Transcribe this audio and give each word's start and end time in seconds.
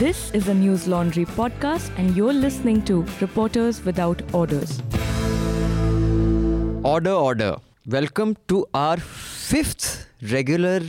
This 0.00 0.30
is 0.30 0.46
a 0.46 0.54
News 0.54 0.86
Laundry 0.86 1.24
podcast, 1.24 1.90
and 1.98 2.16
you're 2.16 2.32
listening 2.32 2.82
to 2.84 3.04
Reporters 3.20 3.84
Without 3.84 4.22
Orders. 4.32 4.80
Order, 6.84 7.12
order. 7.12 7.56
Welcome 7.86 8.36
to 8.46 8.64
our 8.74 8.96
fifth 8.98 10.06
regular 10.32 10.80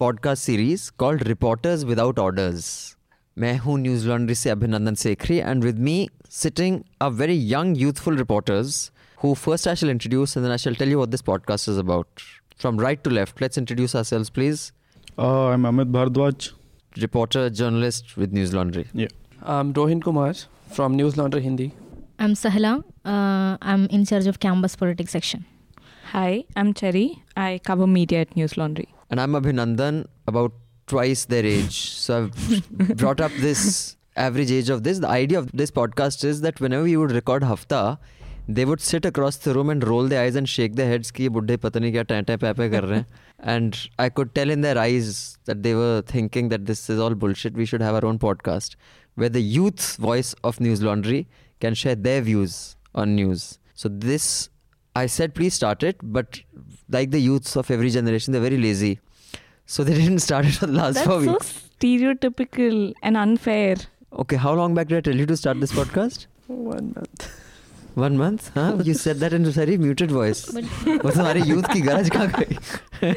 podcast 0.00 0.38
series 0.38 0.90
called 0.90 1.26
Reporters 1.28 1.84
Without 1.84 2.18
Orders. 2.18 2.96
मैं 3.38 3.56
हूं 3.58 3.76
news 3.78 4.06
laundry 4.06 4.34
से 4.34 4.50
Abhinandan 4.50 4.94
Sekhri 5.04 5.40
and 5.52 5.68
with 5.70 5.86
me 5.90 5.96
sitting 6.40 6.82
are 7.06 7.12
very 7.22 7.38
young, 7.54 7.74
youthful 7.84 8.20
reporters. 8.24 8.90
who 9.20 9.34
first 9.46 9.66
I 9.66 9.74
shall 9.80 9.90
introduce 9.90 10.36
and 10.36 10.44
then 10.46 10.52
I 10.52 10.56
shall 10.62 10.74
tell 10.74 10.88
you 10.94 10.98
what 10.98 11.10
this 11.10 11.22
podcast 11.30 11.68
is 11.68 11.78
about. 11.86 12.28
From 12.64 12.78
right 12.86 13.02
to 13.04 13.10
left, 13.10 13.40
let's 13.40 13.58
introduce 13.58 13.94
ourselves, 13.94 14.30
please. 14.30 14.70
Uh, 15.18 15.46
I'm 15.48 15.62
Amit 15.72 15.92
Bhardwaj. 15.98 16.52
Reporter, 17.00 17.50
journalist 17.50 18.16
with 18.16 18.32
News 18.32 18.54
Laundry. 18.54 18.86
Yeah. 18.94 19.08
I'm 19.42 19.74
Rohin 19.74 20.02
Kumar 20.02 20.34
from 20.70 20.96
News 20.96 21.16
Laundry 21.16 21.42
Hindi. 21.42 21.72
I'm 22.18 22.32
Sahla. 22.32 22.82
Uh, 23.04 23.58
I'm 23.60 23.86
in 23.86 24.06
charge 24.06 24.26
of 24.26 24.40
campus 24.40 24.74
politics 24.76 25.12
section. 25.12 25.44
Hi, 26.12 26.44
I'm 26.56 26.72
Cherry. 26.72 27.22
I 27.36 27.60
cover 27.64 27.86
media 27.86 28.20
at 28.22 28.34
News 28.34 28.56
Laundry. 28.56 28.88
And 29.10 29.20
I'm 29.20 29.32
Abhinandan, 29.32 30.06
about 30.26 30.52
twice 30.86 31.26
their 31.26 31.44
age. 31.44 31.90
So 31.90 32.24
I've 32.24 32.70
brought 32.96 33.20
up 33.20 33.32
this 33.40 33.96
average 34.16 34.50
age 34.50 34.70
of 34.70 34.82
this. 34.82 34.98
The 35.00 35.08
idea 35.08 35.38
of 35.38 35.52
this 35.52 35.70
podcast 35.70 36.24
is 36.24 36.40
that 36.40 36.60
whenever 36.60 36.84
we 36.84 36.96
would 36.96 37.12
record 37.12 37.42
Hafta, 37.42 37.98
they 38.57 38.65
would 38.65 38.81
sit 38.81 39.05
across 39.09 39.37
the 39.45 39.53
room 39.57 39.69
and 39.73 39.83
roll 39.87 40.07
their 40.13 40.21
eyes 40.27 40.35
and 40.41 40.49
shake 40.53 40.75
their 40.79 40.87
heads 40.91 41.11
कि 41.17 41.23
ये 41.23 41.29
बुड्ढे 41.37 41.57
पता 41.65 41.79
नहीं 41.79 41.91
क्या 41.91 42.03
time 42.11 42.37
पै 42.43 42.53
पै 42.61 42.69
कर 42.75 42.83
रहे 42.83 42.99
हैं 42.99 43.05
and 43.55 43.77
I 44.05 44.09
could 44.17 44.33
tell 44.39 44.51
in 44.55 44.61
their 44.65 44.77
eyes 44.85 45.37
that 45.51 45.61
they 45.67 45.73
were 45.81 46.01
thinking 46.13 46.49
that 46.53 46.65
this 46.71 46.81
is 46.95 46.99
all 47.05 47.15
bullshit 47.23 47.55
we 47.61 47.65
should 47.71 47.85
have 47.87 47.95
our 47.99 48.05
own 48.11 48.19
podcast 48.25 48.75
where 49.21 49.29
the 49.37 49.43
youth's 49.53 49.87
voice 50.07 50.33
of 50.49 50.59
News 50.67 50.83
Laundry 50.87 51.21
can 51.65 51.77
share 51.83 51.95
their 52.09 52.21
views 52.27 52.57
on 53.03 53.15
news 53.21 53.47
so 53.83 53.89
this 54.09 54.27
I 55.01 55.05
said 55.15 55.33
please 55.39 55.53
start 55.61 55.83
it 55.91 56.05
but 56.19 56.41
like 56.97 57.11
the 57.17 57.23
youths 57.25 57.55
of 57.63 57.71
every 57.77 57.89
generation 57.97 58.33
they're 58.37 58.47
very 58.49 58.61
lazy 58.67 58.93
so 59.65 59.83
they 59.89 59.93
didn't 60.01 60.19
start 60.27 60.45
it 60.51 60.59
for 60.61 60.67
the 60.71 60.77
last 60.79 60.95
That's 60.95 61.07
four 61.07 61.19
so 61.23 61.31
weeks 61.33 61.51
stereotypical 61.79 62.79
and 63.01 63.17
unfair. 63.25 63.75
okay 64.23 64.35
how 64.45 64.53
long 64.61 64.73
back 64.79 64.87
did 64.89 64.97
I 64.97 65.01
tell 65.09 65.15
you 65.25 65.25
to 65.33 65.37
start 65.45 65.59
this 65.65 65.71
podcast 65.71 66.27
One 66.47 66.87
month. 66.95 67.29
One 67.96 68.18
month? 68.18 68.50
Huh? 68.54 68.76
You 68.84 68.92
said 68.92 69.20
that 69.20 69.32
in 69.32 69.46
a 69.46 69.50
very 69.50 69.78
muted 69.82 70.10
voice. 70.10 70.40
वो 70.52 71.10
तुम्हारी 71.10 71.42
youth 71.50 71.68
की 71.72 71.80
गरज 71.80 72.10
कहाँ 72.16 72.28
गई 72.38 73.14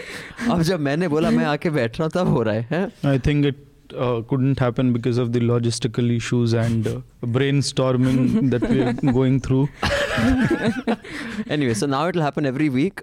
अब 0.52 0.62
जब 0.70 0.80
मैंने 0.88 1.08
बोला 1.14 1.30
मैं 1.38 1.46
आके 1.46 1.70
बैठ 1.78 2.00
रहा 2.00 2.06
हूँ 2.06 2.12
तब 2.16 2.32
हो 2.34 2.44
रहा 2.44 2.54
है 2.56 2.68
हैं? 2.72 3.14
I 3.14 3.18
think 3.28 3.50
it 3.50 3.58
uh, 3.94 4.22
couldn't 4.30 4.60
happen 4.60 4.94
because 4.94 5.18
of 5.18 5.34
the 5.34 5.42
logistical 5.50 6.16
issues 6.16 6.54
and 6.64 6.88
uh, 6.88 6.96
brainstorming 7.38 8.50
that 8.52 8.68
we're 8.70 8.94
going 9.20 9.40
through. 9.42 9.68
anyway, 11.50 11.74
so 11.74 11.86
now 11.86 12.08
it'll 12.08 12.22
happen 12.22 12.46
every 12.46 12.70
week. 12.70 13.02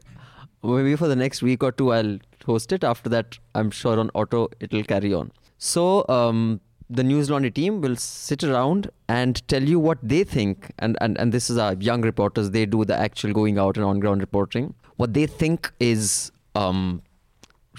Maybe 0.62 0.96
for 0.96 1.08
the 1.08 1.16
next 1.16 1.42
week 1.42 1.62
or 1.62 1.72
two, 1.72 1.92
I'll 1.92 2.18
host 2.46 2.72
it. 2.72 2.84
After 2.84 3.10
that, 3.10 3.38
I'm 3.54 3.70
sure 3.70 3.98
on 4.00 4.10
auto 4.14 4.48
it'll 4.60 4.84
carry 4.84 5.12
on. 5.12 5.30
So 5.58 6.06
um, 6.08 6.60
the 6.88 7.02
News 7.02 7.30
Laundry 7.30 7.50
team 7.50 7.80
will 7.80 7.96
sit 7.96 8.44
around 8.44 8.90
and 9.08 9.46
tell 9.48 9.62
you 9.62 9.78
what 9.78 9.98
they 10.02 10.24
think. 10.24 10.72
And, 10.78 10.96
and, 11.00 11.18
and 11.18 11.32
this 11.32 11.50
is 11.50 11.58
our 11.58 11.74
young 11.74 12.02
reporters. 12.02 12.50
They 12.50 12.66
do 12.66 12.84
the 12.84 12.96
actual 12.96 13.32
going 13.32 13.58
out 13.58 13.76
and 13.76 13.84
on 13.84 14.00
ground 14.00 14.20
reporting. 14.20 14.74
What 14.96 15.12
they 15.14 15.26
think 15.26 15.72
is 15.80 16.30
um, 16.54 17.02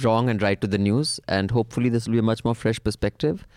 wrong 0.04 0.30
and 0.30 0.42
right 0.42 0.60
to 0.60 0.68
the 0.68 0.78
news. 0.78 1.20
And 1.28 1.52
hopefully, 1.52 1.90
this 1.90 2.08
will 2.08 2.14
be 2.14 2.20
a 2.20 2.24
much 2.24 2.44
more 2.44 2.56
fresh 2.56 2.84
perspective. 2.84 3.48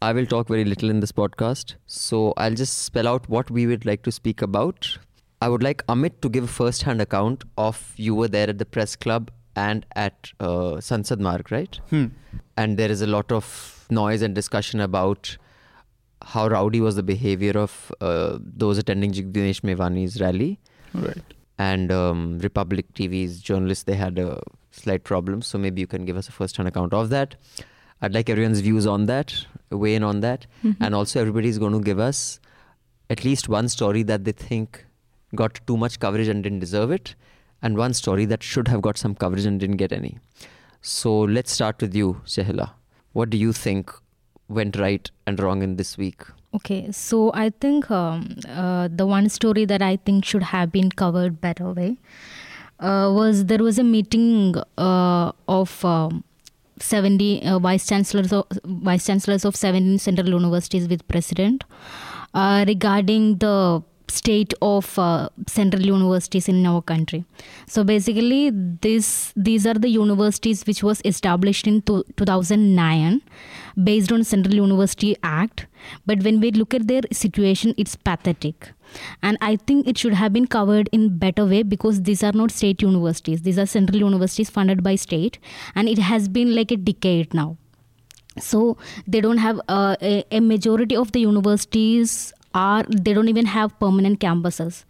I 0.00 0.12
will 0.12 0.26
talk 0.26 0.48
very 0.48 0.64
little 0.64 0.90
in 0.90 1.00
this 1.00 1.12
podcast. 1.12 1.74
So 1.86 2.34
I'll 2.36 2.54
just 2.54 2.84
spell 2.84 3.08
out 3.08 3.28
what 3.28 3.50
we 3.50 3.66
would 3.66 3.84
like 3.84 4.02
to 4.02 4.12
speak 4.12 4.42
about. 4.42 4.98
I 5.40 5.48
would 5.48 5.62
like 5.62 5.84
Amit 5.88 6.20
to 6.22 6.28
give 6.28 6.44
a 6.44 6.48
first 6.48 6.82
hand 6.82 7.02
account 7.02 7.44
of 7.58 7.92
you 7.96 8.14
were 8.14 8.28
there 8.28 8.48
at 8.48 8.58
the 8.58 8.64
press 8.64 8.96
club 8.96 9.30
and 9.56 9.84
at 9.94 10.30
uh, 10.40 10.78
Sansad 10.78 11.20
Marg, 11.20 11.50
right? 11.50 11.78
Hmm. 11.90 12.06
And 12.56 12.76
there 12.78 12.90
is 12.90 13.02
a 13.02 13.06
lot 13.06 13.30
of 13.30 13.73
noise 13.90 14.22
and 14.22 14.34
discussion 14.34 14.80
about 14.80 15.36
how 16.22 16.48
rowdy 16.48 16.80
was 16.80 16.96
the 16.96 17.02
behavior 17.02 17.52
of 17.58 17.92
uh, 18.00 18.38
those 18.40 18.78
attending 18.78 19.12
Jignesh 19.12 19.60
Mevani's 19.60 20.20
rally. 20.20 20.58
Right. 20.94 21.22
And 21.58 21.92
um, 21.92 22.38
Republic 22.38 22.92
TV's 22.94 23.40
journalists, 23.40 23.84
they 23.84 23.94
had 23.94 24.18
a 24.18 24.42
slight 24.70 25.04
problem. 25.04 25.42
So 25.42 25.58
maybe 25.58 25.80
you 25.80 25.86
can 25.86 26.04
give 26.04 26.16
us 26.16 26.28
a 26.28 26.32
first 26.32 26.56
hand 26.56 26.68
account 26.68 26.94
of 26.94 27.10
that. 27.10 27.36
I'd 28.02 28.12
like 28.14 28.28
everyone's 28.28 28.60
views 28.60 28.86
on 28.86 29.06
that, 29.06 29.46
weigh 29.70 29.94
in 29.94 30.02
on 30.02 30.20
that. 30.20 30.46
And 30.80 30.94
also, 30.94 31.20
everybody's 31.20 31.58
going 31.58 31.72
to 31.72 31.80
give 31.80 31.98
us 31.98 32.40
at 33.08 33.24
least 33.24 33.48
one 33.48 33.68
story 33.68 34.02
that 34.02 34.24
they 34.24 34.32
think 34.32 34.84
got 35.34 35.60
too 35.66 35.76
much 35.76 36.00
coverage 36.00 36.28
and 36.28 36.42
didn't 36.42 36.60
deserve 36.60 36.90
it, 36.90 37.14
and 37.62 37.76
one 37.76 37.94
story 37.94 38.24
that 38.26 38.42
should 38.42 38.68
have 38.68 38.82
got 38.82 38.98
some 38.98 39.14
coverage 39.14 39.46
and 39.46 39.60
didn't 39.60 39.76
get 39.76 39.92
any. 39.92 40.18
So 40.80 41.20
let's 41.20 41.52
start 41.52 41.80
with 41.80 41.94
you, 41.94 42.20
Shehla. 42.26 42.72
What 43.14 43.30
do 43.30 43.38
you 43.38 43.52
think 43.52 43.92
went 44.48 44.76
right 44.76 45.10
and 45.26 45.40
wrong 45.40 45.62
in 45.62 45.76
this 45.76 45.96
week? 45.96 46.22
Okay, 46.54 46.90
so 46.92 47.32
I 47.32 47.50
think 47.50 47.90
um, 47.90 48.36
uh, 48.48 48.88
the 48.92 49.06
one 49.06 49.28
story 49.28 49.64
that 49.64 49.82
I 49.82 49.96
think 49.96 50.24
should 50.24 50.42
have 50.42 50.70
been 50.70 50.90
covered 50.90 51.40
better 51.40 51.72
way 51.72 51.96
uh, 52.80 53.10
was 53.12 53.46
there 53.46 53.62
was 53.62 53.78
a 53.78 53.84
meeting 53.84 54.54
uh, 54.76 55.32
of 55.48 55.84
um, 55.84 56.24
70 56.80 57.46
uh, 57.46 57.58
vice 57.60 57.86
chancellors 57.86 58.32
of, 58.32 58.46
vice 58.64 59.06
chancellors 59.06 59.44
of 59.44 59.56
17 59.56 59.98
central 59.98 60.28
universities 60.28 60.88
with 60.88 61.06
president 61.06 61.64
uh, 62.34 62.64
regarding 62.66 63.38
the 63.38 63.82
state 64.08 64.52
of 64.60 64.98
uh, 64.98 65.28
central 65.46 65.84
universities 65.84 66.48
in 66.48 66.64
our 66.66 66.82
country. 66.82 67.24
So 67.66 67.84
basically 67.84 68.50
this 68.52 69.32
these 69.36 69.66
are 69.66 69.74
the 69.74 69.88
universities 69.88 70.64
which 70.66 70.82
was 70.82 71.00
established 71.04 71.66
in 71.66 71.82
two, 71.82 72.04
2009 72.16 73.22
based 73.82 74.12
on 74.12 74.24
central 74.24 74.54
university 74.54 75.16
act. 75.22 75.66
But 76.06 76.22
when 76.22 76.40
we 76.40 76.50
look 76.52 76.74
at 76.74 76.86
their 76.86 77.02
situation 77.12 77.74
it's 77.78 77.96
pathetic. 77.96 78.72
And 79.22 79.38
i 79.40 79.56
think 79.56 79.88
it 79.88 79.98
should 79.98 80.14
have 80.14 80.32
been 80.32 80.46
covered 80.46 80.88
in 80.92 81.18
better 81.18 81.44
way 81.46 81.62
because 81.62 82.02
these 82.02 82.22
are 82.22 82.32
not 82.32 82.50
state 82.50 82.82
universities. 82.82 83.42
These 83.42 83.58
are 83.58 83.66
central 83.66 83.98
universities 83.98 84.50
funded 84.50 84.82
by 84.82 84.96
state 84.96 85.38
and 85.74 85.88
it 85.88 85.98
has 85.98 86.28
been 86.28 86.54
like 86.54 86.70
a 86.70 86.76
decade 86.76 87.32
now. 87.32 87.56
So 88.38 88.76
they 89.06 89.20
don't 89.20 89.38
have 89.38 89.60
uh, 89.68 89.96
a, 90.02 90.24
a 90.30 90.40
majority 90.40 90.96
of 90.96 91.12
the 91.12 91.20
universities 91.20 92.32
are 92.54 92.84
they 92.88 93.12
don't 93.12 93.28
even 93.28 93.46
have 93.46 93.78
permanent 93.78 94.20
campuses 94.20 94.84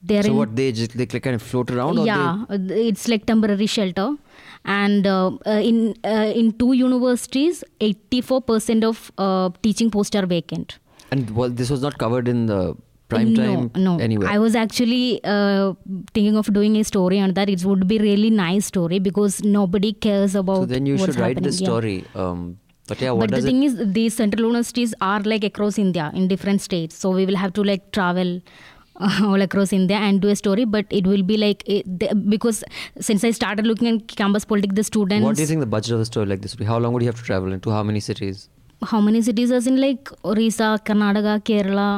they're 0.00 0.22
So 0.22 0.30
in 0.30 0.36
what 0.36 0.54
they 0.54 0.70
just 0.70 0.96
they 0.96 1.06
kind 1.06 1.34
of 1.34 1.42
float 1.42 1.70
around? 1.70 2.04
Yeah 2.04 2.44
uh, 2.48 2.58
it's 2.88 3.08
like 3.08 3.26
temporary 3.26 3.66
shelter 3.66 4.10
and 4.64 5.06
uh, 5.06 5.32
uh, 5.46 5.60
in 5.70 5.94
uh, 6.04 6.32
in 6.42 6.52
two 6.52 6.72
universities 6.72 7.64
84% 7.80 8.84
of 8.84 9.10
uh, 9.18 9.50
teaching 9.62 9.90
posts 9.90 10.14
are 10.14 10.26
vacant 10.26 10.78
and 11.10 11.30
well, 11.34 11.48
this 11.48 11.70
was 11.70 11.82
not 11.82 11.98
covered 11.98 12.28
in 12.28 12.46
the 12.46 12.76
prime 13.08 13.34
time 13.34 13.70
no, 13.74 13.96
no. 13.96 13.98
anyway. 13.98 14.26
I 14.28 14.38
was 14.38 14.54
actually 14.54 15.20
uh, 15.24 15.74
thinking 16.12 16.36
of 16.36 16.52
doing 16.52 16.76
a 16.76 16.84
story 16.84 17.18
on 17.18 17.34
that. 17.34 17.48
It 17.48 17.64
would 17.64 17.88
be 17.88 17.98
really 17.98 18.30
nice 18.30 18.66
story 18.66 18.98
because 18.98 19.42
nobody 19.42 19.92
cares 19.92 20.34
about. 20.34 20.56
so 20.56 20.66
then 20.66 20.86
you 20.86 20.98
should 20.98 21.16
write 21.16 21.42
the 21.42 21.50
happening. 21.50 21.52
Yeah. 21.52 21.66
story. 21.66 22.04
Um, 22.14 22.58
but 22.88 23.00
yeah, 23.00 23.10
what 23.12 23.20
But 23.20 23.30
the 23.30 23.36
does 23.36 23.44
it 23.44 23.48
thing 23.48 23.62
is, 23.68 23.76
these 23.98 24.14
central 24.14 24.42
universities 24.46 24.94
are 25.00 25.20
like 25.20 25.44
across 25.44 25.78
India 25.78 26.10
in 26.14 26.26
different 26.28 26.60
states. 26.60 26.96
So 26.96 27.10
we 27.10 27.26
will 27.26 27.36
have 27.36 27.52
to 27.54 27.62
like 27.62 27.90
travel 27.92 28.40
uh, 29.00 29.20
all 29.30 29.40
across 29.48 29.72
India 29.72 29.96
and 29.96 30.20
do 30.20 30.28
a 30.28 30.36
story. 30.36 30.64
But 30.64 30.86
it 30.90 31.06
will 31.06 31.22
be 31.22 31.36
like 31.36 31.62
it, 31.68 31.84
the, 32.00 32.14
because 32.14 32.62
since 33.00 33.22
I 33.24 33.30
started 33.30 33.66
looking 33.66 33.88
at 33.94 34.08
campus 34.22 34.44
politics, 34.44 34.74
the 34.74 34.84
students. 34.84 35.24
What 35.24 35.36
do 35.36 35.42
you 35.42 35.46
think 35.46 35.60
the 35.60 35.66
budget 35.66 35.92
of 35.94 36.00
a 36.00 36.04
story 36.12 36.26
like 36.26 36.40
this 36.42 36.52
would 36.54 36.58
be? 36.60 36.64
How 36.64 36.78
long 36.78 36.92
would 36.94 37.02
you 37.02 37.08
have 37.08 37.16
to 37.16 37.22
travel 37.32 37.52
and 37.52 37.62
to 37.62 37.70
how 37.70 37.82
many 37.82 38.00
cities? 38.00 38.48
How 38.94 39.00
many 39.00 39.20
cities? 39.22 39.50
As 39.50 39.66
in 39.66 39.80
like 39.80 40.08
Orissa, 40.24 40.80
Karnataka, 40.84 41.42
Kerala. 41.42 41.90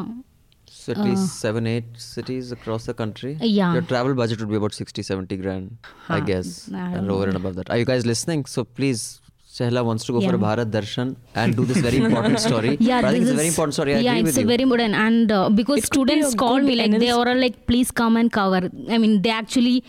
So 0.67 0.93
at 0.93 0.99
least 1.01 1.41
seven, 1.41 1.67
eight 1.67 1.85
cities 1.97 2.53
across 2.53 2.87
the 2.87 2.95
country. 2.95 3.37
Uh, 3.41 3.45
Yeah. 3.45 3.73
Your 3.75 3.83
travel 3.83 4.15
budget 4.15 4.41
would 4.41 4.49
be 4.49 4.57
about 4.57 4.73
60, 4.73 5.03
70 5.03 5.37
grand, 5.37 5.77
I 6.09 6.21
guess. 6.21 6.71
I 6.73 6.79
and 6.93 7.11
over 7.11 7.25
know. 7.25 7.29
and 7.33 7.37
above 7.37 7.57
that. 7.57 7.69
Are 7.71 7.77
you 7.77 7.85
guys 7.85 8.07
listening? 8.07 8.47
So 8.47 8.65
please, 8.65 9.21
Shehla 9.61 9.85
wants 9.85 10.05
to 10.09 10.13
go 10.17 10.21
for 10.27 10.35
a 10.35 10.39
Bharat 10.39 10.71
Darshan 10.77 11.17
and 11.35 11.57
do 11.57 11.65
this 11.71 11.79
very 11.87 11.99
important 12.05 12.41
story. 12.41 12.77
Yeah, 12.81 13.01
but 13.03 13.09
I 13.09 13.13
think 13.13 13.25
this 13.25 13.33
it's 13.33 13.35
a 13.35 13.37
very 13.43 13.49
important 13.49 13.75
story. 13.75 13.95
I 13.95 13.99
yeah, 14.01 14.13
agree 14.13 14.21
it's 14.21 14.27
with 14.29 14.39
a 14.39 14.41
you. 14.41 14.47
very 14.53 14.63
important, 14.69 14.95
and 14.95 15.33
uh, 15.33 15.51
because 15.51 15.79
It 15.85 15.91
could 15.91 16.07
be 16.07 16.23
students 16.23 16.35
a 16.35 16.37
call 16.45 16.61
me 16.71 16.77
like 16.81 16.91
they 16.93 17.07
NLC 17.09 17.27
are 17.27 17.35
like, 17.45 17.67
please 17.67 17.91
come 17.91 18.17
and 18.17 18.33
cover. 18.41 18.63
I 18.89 18.99
mean, 18.99 19.21
they 19.23 19.31
actually 19.31 19.85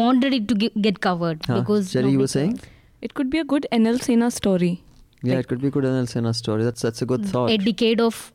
wanted 0.00 0.32
it 0.40 0.48
to 0.48 0.54
get, 0.54 0.80
get 0.88 1.00
covered 1.00 1.44
Huh? 1.46 1.60
because. 1.60 1.92
Jerry, 1.92 2.10
you 2.12 2.18
were 2.18 2.32
saying? 2.38 2.60
It 3.02 3.14
could 3.14 3.30
be 3.30 3.38
a 3.38 3.44
good 3.44 3.66
NL 3.72 4.00
Sena 4.08 4.30
story. 4.30 4.72
Yeah, 5.22 5.38
it 5.42 5.48
could 5.48 5.60
be 5.60 5.68
a 5.68 5.70
good 5.70 5.84
NL 5.84 6.08
Sena 6.08 6.32
story. 6.34 6.62
That's 6.70 6.82
that's 6.82 7.02
a 7.02 7.06
good 7.06 7.26
thought. 7.34 7.50
A 7.50 7.58
decade 7.58 8.00
of 8.00 8.32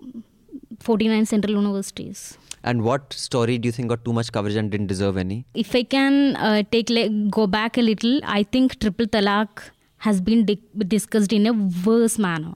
49 0.79 1.25
central 1.25 1.53
universities. 1.55 2.37
And 2.63 2.83
what 2.83 3.13
story 3.13 3.57
do 3.57 3.67
you 3.67 3.71
think 3.71 3.89
got 3.89 4.03
too 4.05 4.13
much 4.13 4.31
coverage 4.31 4.55
and 4.55 4.69
didn't 4.69 4.87
deserve 4.87 5.17
any? 5.17 5.45
If 5.55 5.75
I 5.75 5.83
can 5.83 6.35
uh, 6.35 6.63
take 6.71 6.89
like, 6.89 7.11
go 7.31 7.47
back 7.47 7.77
a 7.77 7.81
little, 7.81 8.19
I 8.23 8.43
think 8.43 8.79
triple 8.79 9.07
talaq 9.07 9.63
has 10.07 10.19
been 10.19 10.45
di- 10.45 10.61
discussed 10.87 11.33
in 11.33 11.47
a 11.47 11.53
worse 11.85 12.17
manner. 12.17 12.53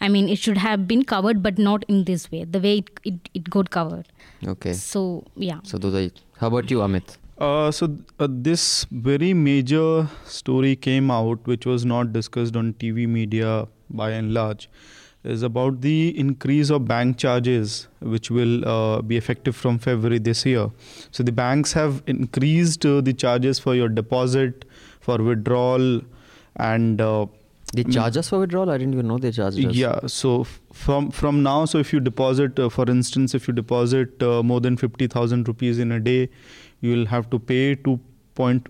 I 0.00 0.08
mean, 0.08 0.28
it 0.28 0.38
should 0.38 0.58
have 0.58 0.86
been 0.86 1.04
covered, 1.04 1.42
but 1.42 1.58
not 1.58 1.84
in 1.88 2.04
this 2.04 2.30
way, 2.30 2.44
the 2.44 2.60
way 2.60 2.78
it, 2.78 3.00
it, 3.04 3.28
it 3.34 3.50
got 3.50 3.70
covered. 3.70 4.08
Okay. 4.46 4.72
So, 4.72 5.24
yeah. 5.36 5.60
So 5.62 5.78
those 5.78 5.94
are. 5.94 6.10
How 6.38 6.48
about 6.48 6.70
you, 6.70 6.78
Amit? 6.78 7.16
Uh, 7.38 7.70
so 7.70 7.96
uh, 8.20 8.28
this 8.30 8.86
very 8.90 9.34
major 9.34 10.08
story 10.24 10.76
came 10.76 11.10
out, 11.10 11.46
which 11.46 11.66
was 11.66 11.84
not 11.84 12.12
discussed 12.12 12.54
on 12.54 12.74
TV 12.74 13.08
media 13.08 13.66
by 13.90 14.10
and 14.10 14.32
large, 14.32 14.68
is 15.24 15.42
about 15.42 15.80
the 15.80 16.16
increase 16.18 16.70
of 16.70 16.86
bank 16.86 17.18
charges, 17.18 17.88
which 18.00 18.30
will 18.30 18.68
uh, 18.68 19.02
be 19.02 19.16
effective 19.16 19.56
from 19.56 19.78
February 19.78 20.18
this 20.18 20.46
year. 20.46 20.70
So 21.10 21.24
the 21.24 21.32
banks 21.32 21.72
have 21.72 22.02
increased 22.06 22.86
uh, 22.86 23.00
the 23.00 23.12
charges 23.12 23.58
for 23.58 23.74
your 23.74 23.88
deposit, 23.88 24.64
for 25.00 25.18
withdrawal, 25.18 26.02
and 26.56 27.00
uh, 27.00 27.26
They 27.76 27.82
Mm. 27.84 27.92
charge 27.94 28.16
us 28.16 28.28
for 28.28 28.38
withdrawal? 28.40 28.70
I 28.70 28.78
didn't 28.78 28.94
even 28.94 29.08
know 29.08 29.18
they 29.18 29.30
charged 29.32 29.58
us. 29.68 29.74
yeah. 29.74 29.98
So 30.06 30.32
f- 30.42 30.60
from 30.72 31.10
from 31.10 31.42
now, 31.42 31.64
so 31.70 31.78
if 31.84 31.92
you 31.92 32.00
deposit, 32.08 32.58
uh, 32.64 32.68
for 32.74 32.84
instance, 32.92 33.34
if 33.38 33.48
you 33.48 33.54
deposit 33.54 34.22
uh, 34.22 34.42
more 34.50 34.60
than 34.66 34.76
fifty 34.82 35.08
thousand 35.14 35.48
rupees 35.48 35.80
in 35.84 35.90
a 35.90 35.98
day, 36.08 36.28
you 36.80 36.92
will 36.96 37.06
have 37.14 37.28
to 37.30 37.38
pay 37.52 37.74
two 37.74 37.98
point 38.40 38.68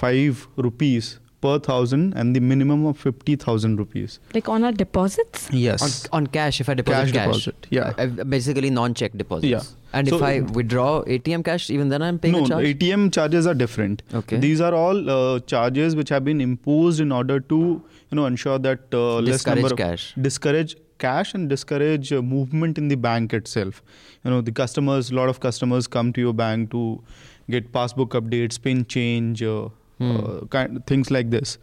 five 0.00 0.40
uh, 0.58 0.62
rupees 0.68 1.10
per 1.40 1.58
thousand, 1.58 2.12
and 2.14 2.36
the 2.36 2.40
minimum 2.40 2.84
of 2.86 2.98
fifty 2.98 3.34
thousand 3.36 3.76
rupees. 3.78 4.18
Like 4.34 4.48
on 4.48 4.64
our 4.64 4.72
deposits? 4.72 5.48
Yes. 5.52 6.06
On, 6.06 6.18
on 6.18 6.26
cash, 6.26 6.60
if 6.60 6.68
I 6.68 6.74
deposit 6.74 7.12
Cash 7.12 7.12
cash. 7.12 7.44
deposit, 7.44 7.66
yeah. 7.70 8.06
Basically 8.34 8.70
non-check 8.70 9.12
deposits. 9.16 9.48
Yeah. 9.50 9.62
And 9.92 10.06
if 10.08 10.22
I 10.22 10.40
withdraw 10.40 11.02
ATM 11.04 11.44
cash, 11.44 11.70
even 11.70 11.88
then 11.88 12.02
I'm 12.02 12.18
paying 12.18 12.34
no, 12.34 12.44
a 12.44 12.48
charge. 12.48 12.66
ATM 12.66 13.12
charges 13.12 13.46
are 13.46 13.54
different. 13.54 14.02
Okay. 14.14 14.36
These 14.38 14.60
are 14.60 14.74
all 14.74 15.10
uh, 15.10 15.40
charges 15.40 15.96
which 15.96 16.10
have 16.10 16.24
been 16.24 16.40
imposed 16.40 17.00
in 17.00 17.10
order 17.10 17.40
to, 17.40 17.56
you 17.56 18.16
know, 18.20 18.26
ensure 18.26 18.58
that 18.58 18.80
uh, 18.92 19.16
less 19.16 19.36
Discourage 19.38 19.56
number 19.62 19.74
of- 19.74 19.78
cash. 19.78 20.14
discourage 20.20 20.76
cash 20.98 21.34
and 21.34 21.48
discourage 21.48 22.12
uh, 22.12 22.20
movement 22.22 22.76
in 22.78 22.88
the 22.88 22.94
bank 22.96 23.32
itself. 23.32 23.82
You 24.24 24.30
know, 24.30 24.40
the 24.42 24.52
customers, 24.52 25.10
a 25.10 25.14
lot 25.14 25.28
of 25.30 25.40
customers 25.40 25.86
come 25.86 26.12
to 26.12 26.20
your 26.20 26.34
bank 26.34 26.70
to 26.72 27.02
get 27.48 27.72
passbook 27.72 28.10
updates, 28.10 28.60
pin 28.62 28.84
change, 28.84 29.42
uh, 29.42 29.68
Uh, 30.00 30.46
kind 30.46 30.84
things 30.86 31.10
like 31.10 31.30
this. 31.30 31.58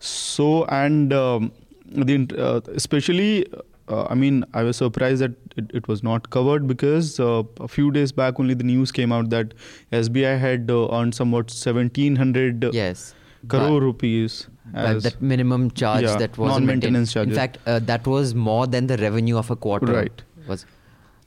So 0.00 0.64
and 0.66 1.12
um, 1.12 1.52
the 1.86 2.26
uh, 2.38 2.60
especially. 2.74 3.46
Uh, 3.90 4.06
I 4.10 4.14
mean, 4.14 4.44
I 4.52 4.64
was 4.64 4.76
surprised 4.76 5.22
that 5.22 5.30
it, 5.56 5.70
it 5.72 5.88
was 5.88 6.02
not 6.02 6.28
covered 6.28 6.66
because 6.66 7.18
uh, 7.18 7.42
a 7.58 7.68
few 7.68 7.90
days 7.90 8.12
back 8.12 8.38
only 8.38 8.52
the 8.52 8.64
news 8.64 8.92
came 8.92 9.12
out 9.12 9.30
that 9.30 9.54
SBI 9.92 10.38
had 10.38 10.70
uh, 10.70 10.88
earned 10.92 11.14
somewhat 11.14 11.44
1700 11.44 12.74
yes. 12.74 13.14
crore 13.48 13.80
But- 13.80 13.80
rupees. 13.80 14.46
as- 14.74 15.04
that 15.04 15.22
minimum 15.22 15.70
charge 15.70 16.02
Yeah, 16.02 16.16
that 16.16 16.36
was 16.36 16.50
non-maintenance 16.50 17.16
In 17.16 17.32
fact, 17.32 17.56
uh, 17.66 17.78
that 17.78 18.06
was 18.06 18.34
more 18.34 18.66
than 18.66 18.88
the 18.88 18.98
revenue 18.98 19.38
of 19.38 19.50
a 19.50 19.56
quarter. 19.56 19.90
Right. 19.90 20.22
Was 20.46 20.66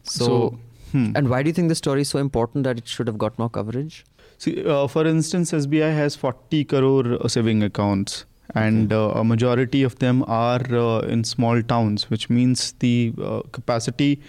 so. 0.03 0.25
So, 0.25 0.59
hmm. 0.91 1.13
and 1.15 1.29
why 1.29 1.41
do 1.41 1.49
you 1.49 1.53
think 1.53 1.69
the 1.69 1.75
story 1.75 2.01
is 2.01 2.09
so 2.09 2.19
important 2.19 2.63
that 2.65 2.77
it 2.77 2.87
should 2.87 3.07
have 3.07 3.17
got 3.17 3.39
more 3.39 3.49
coverage? 3.49 4.05
See, 4.41 4.65
uh, 4.65 4.87
for 4.87 5.05
instance, 5.05 5.51
SBI 5.51 5.89
has 5.95 6.15
40 6.15 6.63
crore 6.65 7.09
uh, 7.23 7.27
saving 7.27 7.61
accounts, 7.61 8.25
and 8.55 8.91
uh, 8.91 9.11
a 9.21 9.23
majority 9.23 9.83
of 9.83 9.99
them 9.99 10.23
are 10.27 10.63
uh, 10.75 11.01
in 11.01 11.23
small 11.23 11.61
towns, 11.61 12.09
which 12.09 12.27
means 12.27 12.71
the 12.79 13.13
uh, 13.21 13.41
capacity 13.51 14.19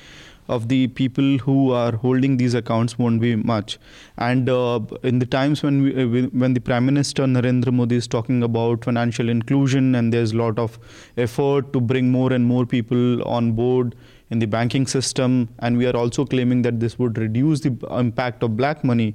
of 0.49 0.69
the 0.69 0.88
people 0.88 1.38
who 1.38 1.70
are 1.73 1.93
holding 1.97 2.37
these 2.37 2.53
accounts 2.53 2.99
won't 2.99 3.23
be 3.23 3.37
much. 3.37 3.79
And 4.19 4.50
uh, 4.50 4.81
in 5.03 5.19
the 5.19 5.25
times 5.25 5.62
when 5.62 5.82
we, 5.85 5.94
uh, 6.03 6.06
we- 6.06 6.26
when 6.43 6.53
the 6.53 6.61
Prime 6.61 6.85
Minister 6.85 7.23
Narendra 7.25 7.73
Modi 7.73 7.97
is 7.97 8.06
talking 8.06 8.43
about 8.43 8.85
financial 8.85 9.31
inclusion, 9.31 9.94
and 9.94 10.12
there's 10.12 10.32
a 10.32 10.37
lot 10.37 10.59
of 10.59 10.79
effort 11.17 11.73
to 11.73 11.81
bring 11.81 12.11
more 12.11 12.35
and 12.35 12.44
more 12.44 12.67
people 12.67 13.26
on 13.26 13.53
board 13.53 13.94
in 14.31 14.41
the 14.41 14.47
banking 14.59 14.87
system, 14.87 15.49
and 15.61 15.79
we 15.79 15.87
are 15.87 15.97
also 15.97 16.26
claiming 16.26 16.61
that 16.62 16.81
this 16.81 16.99
would 16.99 17.17
reduce 17.17 17.61
the 17.61 17.75
impact 17.99 18.43
of 18.43 18.59
black 18.59 18.85
money 18.85 19.14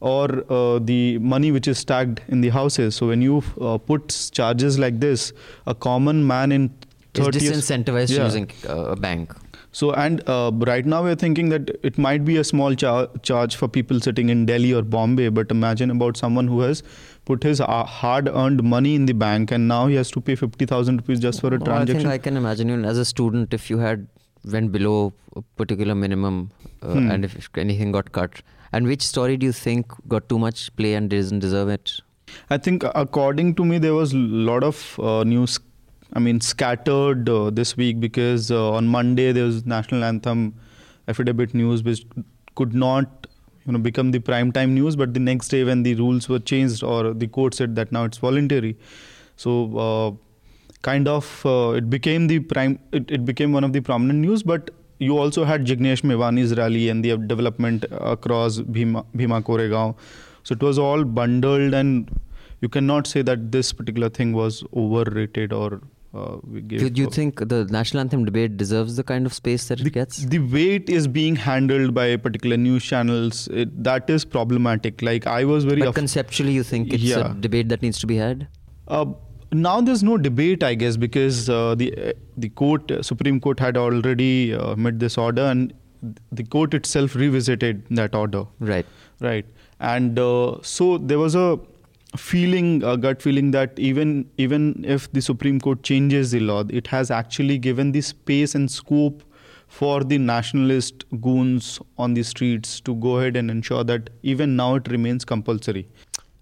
or 0.00 0.44
uh, 0.52 0.78
the 0.78 1.18
money 1.18 1.50
which 1.52 1.66
is 1.68 1.84
tagged 1.84 2.20
in 2.28 2.40
the 2.42 2.50
houses. 2.50 2.94
So 2.96 3.08
when 3.08 3.22
you 3.22 3.42
uh, 3.60 3.78
put 3.78 4.30
charges 4.32 4.78
like 4.78 5.00
this, 5.00 5.32
a 5.66 5.74
common 5.74 6.26
man 6.26 6.52
in 6.52 6.70
It's 7.14 7.24
30 7.24 7.38
disincentivized 7.38 8.10
Yeah. 8.16 8.24
using 8.24 8.50
uh, 8.68 8.90
a 8.94 8.96
bank. 8.96 9.34
so 9.78 9.88
and 10.02 10.20
uh, 10.32 10.50
right 10.68 10.86
now 10.90 10.98
we're 11.06 11.16
thinking 11.22 11.48
that 11.54 11.70
it 11.88 11.96
might 12.04 12.22
be 12.26 12.36
a 12.42 12.44
small 12.50 12.74
char- 12.82 13.08
charge 13.30 13.56
for 13.62 13.68
people 13.68 13.98
sitting 14.06 14.28
in 14.34 14.44
Delhi 14.50 14.72
or 14.74 14.82
Bombay, 14.94 15.28
but 15.38 15.50
imagine 15.54 15.90
about 15.94 16.16
someone 16.22 16.46
who 16.52 16.60
has 16.66 16.82
put 17.30 17.42
his 17.48 17.60
uh, 17.60 17.84
hard-earned 17.84 18.62
money 18.62 18.94
in 19.00 19.06
the 19.10 19.14
bank 19.22 19.50
and 19.58 19.68
now 19.72 19.80
he 19.86 19.94
has 20.00 20.10
to 20.16 20.20
pay 20.28 20.36
fifty 20.42 20.66
thousand 20.72 21.02
rupees 21.02 21.20
just 21.26 21.40
for 21.46 21.52
a 21.54 21.60
I 21.60 21.64
transaction. 21.70 21.98
think 22.02 22.12
I 22.14 22.18
can 22.28 22.36
imagine 22.42 22.70
even 22.74 22.84
as 22.92 22.98
a 23.04 23.04
student, 23.12 23.52
if 23.60 23.68
you 23.70 23.78
had 23.78 24.06
went 24.56 24.72
below 24.78 25.12
a 25.34 25.42
particular 25.62 25.94
minimum 26.06 26.40
uh, 26.82 26.92
Hmm. 26.94 27.10
and 27.16 27.24
if 27.30 27.50
anything 27.66 27.92
got 27.98 28.12
cut, 28.20 28.40
and 28.72 28.86
which 28.86 29.02
story 29.02 29.36
do 29.36 29.46
you 29.46 29.52
think 29.52 29.92
got 30.08 30.28
too 30.28 30.38
much 30.38 30.74
play 30.76 30.94
and 30.94 31.10
doesn't 31.10 31.40
deserve 31.40 31.68
it? 31.68 32.00
I 32.50 32.58
think 32.58 32.84
according 32.94 33.54
to 33.56 33.64
me 33.64 33.78
there 33.78 33.94
was 33.94 34.12
a 34.12 34.16
lot 34.18 34.64
of 34.64 34.98
uh, 35.00 35.24
news 35.24 35.58
I 36.12 36.18
mean 36.18 36.40
scattered 36.40 37.28
uh, 37.28 37.50
this 37.50 37.76
week 37.76 38.00
because 38.00 38.50
uh, 38.50 38.72
on 38.72 38.86
Monday 38.86 39.32
there 39.32 39.44
was 39.44 39.66
national 39.66 40.04
anthem 40.04 40.54
affidavit 41.08 41.54
news 41.54 41.82
which 41.82 42.04
could 42.54 42.74
not 42.74 43.26
you 43.66 43.72
know 43.72 43.78
become 43.78 44.10
the 44.12 44.18
prime 44.18 44.52
time 44.52 44.74
news. 44.74 44.96
But 44.96 45.14
the 45.14 45.20
next 45.20 45.48
day 45.48 45.64
when 45.64 45.82
the 45.82 45.94
rules 45.94 46.28
were 46.28 46.38
changed 46.38 46.82
or 46.82 47.12
the 47.12 47.26
court 47.26 47.54
said 47.54 47.74
that 47.76 47.92
now 47.92 48.04
it's 48.04 48.18
voluntary. 48.18 48.76
So 49.36 49.76
uh, 49.76 50.10
kind 50.82 51.08
of 51.08 51.44
uh, 51.44 51.74
it 51.76 51.90
became 51.90 52.26
the 52.28 52.40
prime 52.40 52.78
it, 52.92 53.10
it 53.10 53.24
became 53.24 53.52
one 53.52 53.64
of 53.64 53.72
the 53.72 53.80
prominent 53.80 54.20
news. 54.20 54.42
But 54.42 54.70
you 54.98 55.18
also 55.18 55.44
had 55.44 55.66
Jignesh 55.66 56.02
Mevani's 56.02 56.56
rally 56.56 56.88
and 56.88 57.04
the 57.04 57.16
development 57.16 57.84
across 58.00 58.58
Bhima, 58.60 59.04
Bhima 59.14 59.42
Koregaon 59.42 59.94
so 60.42 60.52
it 60.54 60.62
was 60.62 60.78
all 60.78 61.04
bundled 61.04 61.74
and 61.74 62.10
you 62.62 62.68
cannot 62.68 63.06
say 63.06 63.22
that 63.22 63.52
this 63.52 63.72
particular 63.72 64.08
thing 64.08 64.32
was 64.32 64.62
overrated 64.74 65.52
or 65.52 65.80
uh, 66.14 66.36
Do 66.66 66.90
you 66.94 67.10
think 67.10 67.46
the 67.48 67.64
national 67.66 68.00
anthem 68.00 68.24
debate 68.24 68.56
deserves 68.56 68.96
the 68.96 69.02
kind 69.04 69.26
of 69.26 69.34
space 69.34 69.68
that 69.68 69.80
it 69.80 69.92
gets? 69.92 70.24
the 70.24 70.38
way 70.38 70.76
it 70.76 70.88
is 70.88 71.06
being 71.06 71.36
handled 71.36 71.92
by 71.94 72.16
particular 72.16 72.56
news 72.56 72.82
channels 72.84 73.48
it, 73.48 73.82
that 73.84 74.08
is 74.08 74.24
problematic 74.24 75.02
like 75.02 75.26
i 75.26 75.44
was 75.44 75.64
very 75.64 75.80
But 75.80 75.88
af- 75.88 75.94
conceptually, 75.96 76.52
you 76.52 76.62
think 76.62 76.92
it's 76.94 77.02
Yeah. 77.02 77.32
a 77.32 77.34
debate 77.34 77.68
that 77.68 77.82
needs 77.82 77.98
to 77.98 78.06
be 78.06 78.16
had? 78.16 78.48
Uh, 78.88 79.04
now 79.62 79.80
there's 79.80 80.02
no 80.02 80.16
debate, 80.18 80.62
I 80.62 80.74
guess, 80.74 80.96
because 80.96 81.48
uh, 81.48 81.74
the 81.74 81.92
uh, 82.08 82.12
the 82.36 82.48
court, 82.50 82.90
uh, 82.90 83.02
Supreme 83.02 83.40
Court, 83.40 83.60
had 83.60 83.76
already 83.76 84.54
uh, 84.54 84.74
made 84.76 85.00
this 85.00 85.16
order, 85.18 85.42
and 85.42 85.72
the 86.32 86.44
court 86.44 86.74
itself 86.74 87.14
revisited 87.14 87.84
that 87.90 88.14
order, 88.14 88.44
Right. 88.60 88.86
right? 89.20 89.44
And 89.80 90.18
uh, 90.18 90.58
so 90.62 90.98
there 90.98 91.18
was 91.18 91.34
a 91.34 91.58
feeling, 92.16 92.82
a 92.82 92.96
gut 92.96 93.22
feeling 93.22 93.50
that 93.52 93.78
even 93.78 94.28
even 94.38 94.84
if 94.96 95.10
the 95.12 95.20
Supreme 95.20 95.60
Court 95.60 95.82
changes 95.82 96.30
the 96.30 96.40
law, 96.40 96.64
it 96.68 96.86
has 96.88 97.10
actually 97.10 97.58
given 97.58 97.92
the 97.92 98.00
space 98.00 98.54
and 98.54 98.70
scope 98.70 99.22
for 99.68 100.04
the 100.04 100.16
nationalist 100.16 101.04
goons 101.20 101.80
on 101.98 102.14
the 102.14 102.22
streets 102.22 102.80
to 102.80 102.94
go 102.96 103.18
ahead 103.18 103.36
and 103.36 103.50
ensure 103.50 103.82
that 103.84 104.10
even 104.22 104.54
now 104.56 104.76
it 104.76 104.88
remains 104.88 105.24
compulsory. 105.24 105.88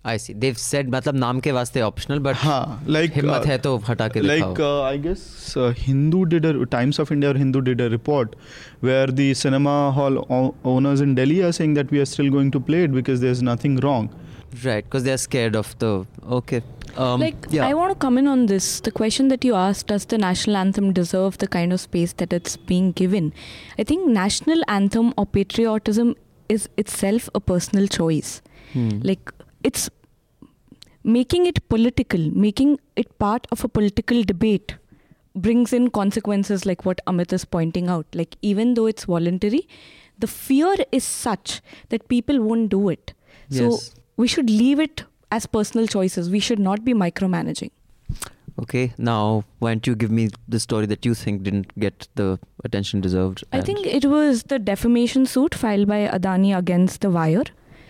I 0.06 0.16
see. 0.18 0.34
They've 0.42 0.58
said 0.58 0.88
मतलब 0.92 1.16
नाम 1.16 1.40
के 1.46 1.52
वास्ते 1.52 1.82
optional, 1.86 2.20
but 2.20 2.36
हाँ, 2.36 2.86
like 2.88 3.14
हिम्मत 3.16 3.42
uh, 3.42 3.48
है 3.48 3.58
तो 3.58 3.76
हटा 3.88 4.08
के 4.08 4.22
like 4.22 4.44
दिखाओ. 4.44 4.56
uh, 4.68 4.84
I 4.84 4.98
guess 4.98 5.58
uh, 5.58 5.72
Hindu 5.72 6.26
did 6.26 6.46
a 6.46 6.66
Times 6.66 7.00
of 7.00 7.12
India 7.12 7.32
or 7.32 7.38
Hindu 7.38 7.62
did 7.62 7.82
a 7.82 7.90
report 7.90 8.36
where 8.80 9.08
the 9.08 9.34
cinema 9.34 9.92
hall 9.92 10.18
o- 10.30 10.56
owners 10.64 11.02
in 11.02 11.16
Delhi 11.16 11.42
are 11.44 11.52
saying 11.52 11.74
that 11.74 11.92
we 11.92 12.00
are 12.00 12.06
still 12.06 12.30
going 12.30 12.50
to 12.52 12.62
play 12.62 12.84
it 12.86 12.94
because 12.94 13.20
there's 13.20 13.42
nothing 13.44 13.76
wrong. 13.88 14.10
Right, 14.64 14.84
because 14.86 15.04
they're 15.04 15.18
scared 15.18 15.56
of 15.56 15.78
the. 15.80 16.06
Okay. 16.40 16.62
Um, 16.98 17.20
like, 17.20 17.46
yeah. 17.50 17.68
I 17.68 17.74
want 17.74 17.92
to 17.92 17.96
come 17.96 18.18
in 18.18 18.28
on 18.28 18.46
this. 18.48 18.80
The 18.80 18.92
question 18.92 19.28
that 19.28 19.44
you 19.44 19.54
asked 19.54 19.88
does 19.88 20.06
the 20.06 20.18
national 20.18 20.56
anthem 20.58 20.94
deserve 20.94 21.38
the 21.40 21.48
kind 21.48 21.72
of 21.74 21.80
space 21.82 22.14
that 22.14 22.32
it's 22.34 22.56
being 22.56 22.94
given? 22.94 23.32
I 23.78 23.84
think 23.84 24.08
national 24.08 24.64
anthem 24.70 25.14
or 25.18 25.26
patriotism 25.26 26.16
is 26.48 26.68
itself 26.78 27.30
a 27.36 27.40
personal 27.40 27.88
choice. 27.88 28.42
Hmm. 28.74 29.02
Like, 29.04 29.32
it's 29.65 29.91
making 31.03 31.47
it 31.47 31.69
political, 31.69 32.31
making 32.31 32.79
it 32.97 33.19
part 33.19 33.47
of 33.51 33.65
a 33.65 33.69
political 33.69 34.23
debate 34.23 34.77
brings 35.35 35.73
in 35.73 35.91
consequences 35.91 36.65
like 36.65 36.85
what 36.85 37.01
Amit 37.07 37.33
is 37.33 37.45
pointing 37.45 37.89
out. 37.89 38.07
Like, 38.15 38.37
even 38.43 38.75
though 38.75 38.87
it's 38.87 39.05
voluntary, 39.05 39.69
the 40.19 40.27
fear 40.27 40.75
is 40.93 41.03
such 41.03 41.61
that 41.89 42.09
people 42.09 42.41
won't 42.41 42.69
do 42.69 42.89
it. 42.89 43.15
Yes. 43.49 43.61
So, 43.61 44.01
we 44.17 44.29
should 44.29 44.49
leave 44.49 44.79
it 44.79 45.05
as 45.33 45.47
personal 45.47 45.89
choices. 45.89 46.31
We 46.31 46.39
should 46.39 46.61
not 46.61 46.85
be 46.85 46.95
micromanaging. 46.95 47.71
Okay, 48.57 48.93
now 48.97 49.43
why 49.59 49.71
don't 49.75 49.87
you 49.89 49.97
give 49.97 50.13
me 50.13 50.31
the 50.49 50.61
story 50.61 50.87
that 50.87 51.05
you 51.05 51.15
think 51.15 51.43
didn't 51.43 51.77
get 51.79 52.07
the 52.15 52.39
attention 52.63 53.01
deserved? 53.01 53.43
I 53.53 53.61
think 53.61 53.85
it 53.85 54.05
was 54.05 54.45
the 54.45 54.61
defamation 54.61 55.27
suit 55.27 55.55
filed 55.55 55.89
by 55.89 56.07
Adani 56.07 56.57
against 56.57 57.01
The 57.01 57.11
Wire. 57.11 57.43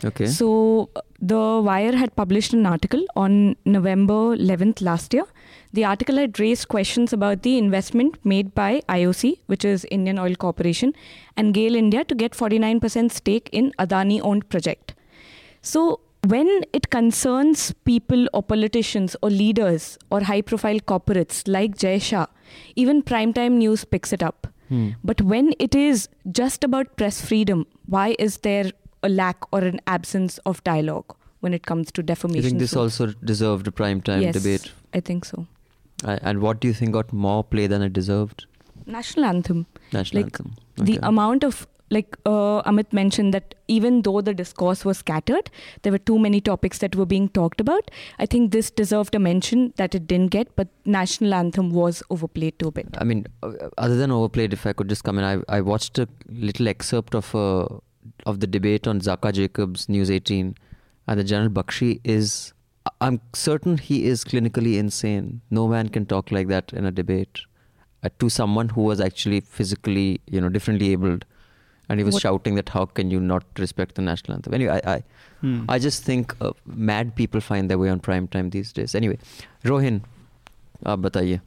Okay. 0.05 0.27
So 0.27 0.91
the 1.21 1.61
Wire 1.65 1.97
had 1.97 2.15
published 2.15 2.53
an 2.53 2.67
article 2.67 3.05
on 3.17 3.57
November 3.65 4.37
11th 4.37 4.83
last 4.83 5.15
year. 5.15 5.25
The 5.73 5.85
article 5.85 6.17
had 6.17 6.39
raised 6.39 6.69
questions 6.69 7.13
about 7.13 7.43
the 7.43 7.59
investment 7.59 8.19
made 8.25 8.55
by 8.55 8.83
IOC, 8.89 9.39
which 9.47 9.65
is 9.65 9.87
Indian 9.91 10.19
Oil 10.19 10.35
Corporation, 10.37 10.93
and 11.37 11.55
GAIL 11.55 11.75
India 11.75 12.05
to 12.05 12.15
get 12.15 12.33
49% 12.33 13.11
stake 13.11 13.49
in 13.53 13.73
Adani 13.79 14.21
owned 14.23 14.49
project. 14.51 14.95
So 15.63 16.01
when 16.27 16.63
it 16.73 16.91
concerns 16.91 17.73
people 17.85 18.27
or 18.33 18.43
politicians 18.43 19.17
or 19.23 19.31
leaders 19.31 19.99
or 20.11 20.23
high 20.23 20.43
profile 20.43 20.81
corporates 20.81 21.43
like 21.47 21.77
Jay 21.77 21.99
Shah, 21.99 22.27
even 22.77 23.03
primetime 23.03 23.53
news 23.53 23.85
picks 23.85 24.13
it 24.13 24.23
up. 24.23 24.47
Hmm. 24.69 24.91
But 25.03 25.21
when 25.21 25.55
it 25.59 25.75
is 25.75 26.09
just 26.31 26.65
about 26.65 26.97
press 26.97 27.21
freedom, 27.21 27.67
why 27.87 28.17
is 28.19 28.39
there 28.39 28.71
a 29.05 29.09
lack 29.09 29.53
or 29.53 29.61
an 29.61 29.81
absence 29.87 30.39
of 30.39 30.63
dialogue 30.65 31.15
when 31.41 31.55
it 31.55 31.67
comes 31.67 31.93
to 31.93 32.03
defamation? 32.03 32.43
You 32.43 32.51
think 32.51 32.61
this 32.61 32.75
also 32.77 33.07
deserved 33.33 33.69
a 33.69 33.73
prime 33.73 34.01
time 34.01 34.23
yes, 34.23 34.35
debate? 34.35 34.73
I 34.93 35.01
think 35.01 35.25
so. 35.25 35.47
I, 36.05 36.15
and 36.23 36.41
what 36.41 36.61
do 36.61 36.69
you 36.69 36.75
think 36.75 36.93
got 36.93 37.13
more 37.13 37.45
play 37.45 37.67
than 37.67 37.83
it 37.83 37.93
deserved? 37.93 38.47
National 38.87 39.25
anthem. 39.27 39.67
National 39.93 40.23
Like, 40.23 40.41
anthem. 40.41 40.55
The 40.77 40.99
amount 41.03 41.45
of 41.45 41.67
like 41.91 42.17
uh, 42.27 42.63
Amit 42.63 42.93
mentioned 42.93 43.35
that 43.35 43.55
even 43.69 44.03
though 44.03 44.21
the 44.21 44.35
discourse 44.35 44.85
was 44.85 44.99
scattered, 44.99 45.51
there 45.83 45.93
were 45.93 45.99
too 45.99 46.19
many 46.19 46.41
topics 46.41 46.79
that 46.79 46.97
were 46.97 47.07
being 47.07 47.29
talked 47.29 47.61
about. 47.61 47.91
I 48.19 48.27
think 48.27 48.53
this 48.53 48.71
deserved 48.71 49.15
a 49.15 49.19
mention 49.19 49.73
that 49.77 49.95
it 49.95 50.07
didn't 50.07 50.31
get, 50.31 50.55
but 50.57 50.69
national 50.85 51.35
anthem 51.35 51.71
was 51.71 52.03
overplayed 52.11 52.59
to 52.61 52.69
a 52.69 52.73
bit. 52.73 52.89
I 52.99 53.05
mean, 53.05 53.27
uh, 53.43 53.53
other 53.79 53.97
than 53.97 54.11
overplayed, 54.11 54.53
if 54.53 54.67
I 54.67 54.73
could 54.73 54.89
just 54.89 55.05
come 55.05 55.19
in, 55.19 55.25
I, 55.25 55.43
I 55.49 55.61
watched 55.61 55.99
a 55.99 56.09
little 56.29 56.69
excerpt 56.69 57.15
of 57.15 57.35
uh, 57.35 57.67
of 58.27 58.41
the 58.41 58.47
debate 58.47 58.87
on 58.87 59.01
Zakka 59.01 59.33
Jacobs, 59.33 59.89
News 59.89 60.11
18, 60.11 60.57
and 61.07 61.21
the 61.21 61.25
General 61.25 61.51
Bakshi 61.51 62.01
is 62.05 62.53
I'm 63.01 63.21
certain 63.33 63.79
he 63.79 64.05
is 64.05 64.25
clinically 64.25 64.77
insane. 64.79 65.41
No 65.51 65.67
man 65.69 65.89
can 65.89 66.07
talk 66.07 66.31
like 66.31 66.49
that 66.49 66.73
in 66.73 66.85
a 66.85 66.91
debate 66.91 67.41
uh, 68.03 68.11
to 68.19 68.29
someone 68.29 68.69
who 68.69 68.83
was 68.83 69.01
actually 69.01 69.41
physically, 69.41 70.21
you 70.27 70.41
know, 70.41 70.49
differently 70.49 70.93
abled. 70.93 71.25
And 71.89 72.01
he 72.01 72.05
was 72.05 72.15
what? 72.15 72.23
shouting 72.23 72.55
that 72.55 72.71
how 72.71 72.87
can 72.87 73.11
you 73.11 73.21
not 73.21 73.45
respect 73.59 73.95
the 73.95 74.03
national 74.03 74.37
anthem? 74.37 74.55
Anyway, 74.55 74.81
I 74.85 74.95
I, 74.95 75.03
hmm. 75.41 75.65
I 75.69 75.79
just 75.79 76.03
think 76.03 76.35
uh, 76.41 76.53
mad 76.65 77.15
people 77.15 77.41
find 77.41 77.71
their 77.71 77.79
way 77.79 77.91
on 77.91 78.01
prime 78.01 78.27
time 78.27 78.51
these 78.51 78.73
days. 78.73 78.95
Anyway, 78.95 79.19
Rohin, 79.65 80.01
आप 80.87 80.99
बताइए 80.99 81.41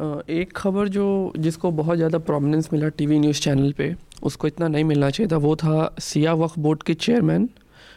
एक 0.00 0.52
खबर 0.56 0.88
जो 0.88 1.32
जिसको 1.36 1.70
बहुत 1.70 1.96
ज़्यादा 1.96 2.18
prominence 2.18 2.68
मिला 2.72 2.88
TV 2.88 3.18
news 3.18 3.40
channel 3.40 3.72
पे, 3.72 3.94
उसको 4.22 4.46
इतना 4.46 4.68
नहीं 4.68 4.84
मिलना 4.84 5.10
चाहिए 5.10 5.30
था, 5.32 5.36
वो 5.36 5.54
था 5.56 5.94
सिया 6.00 6.32
वक्फ 6.34 6.58
बोर्ड 6.58 6.82
के 6.82 6.94
चेयरमैन 6.96 7.48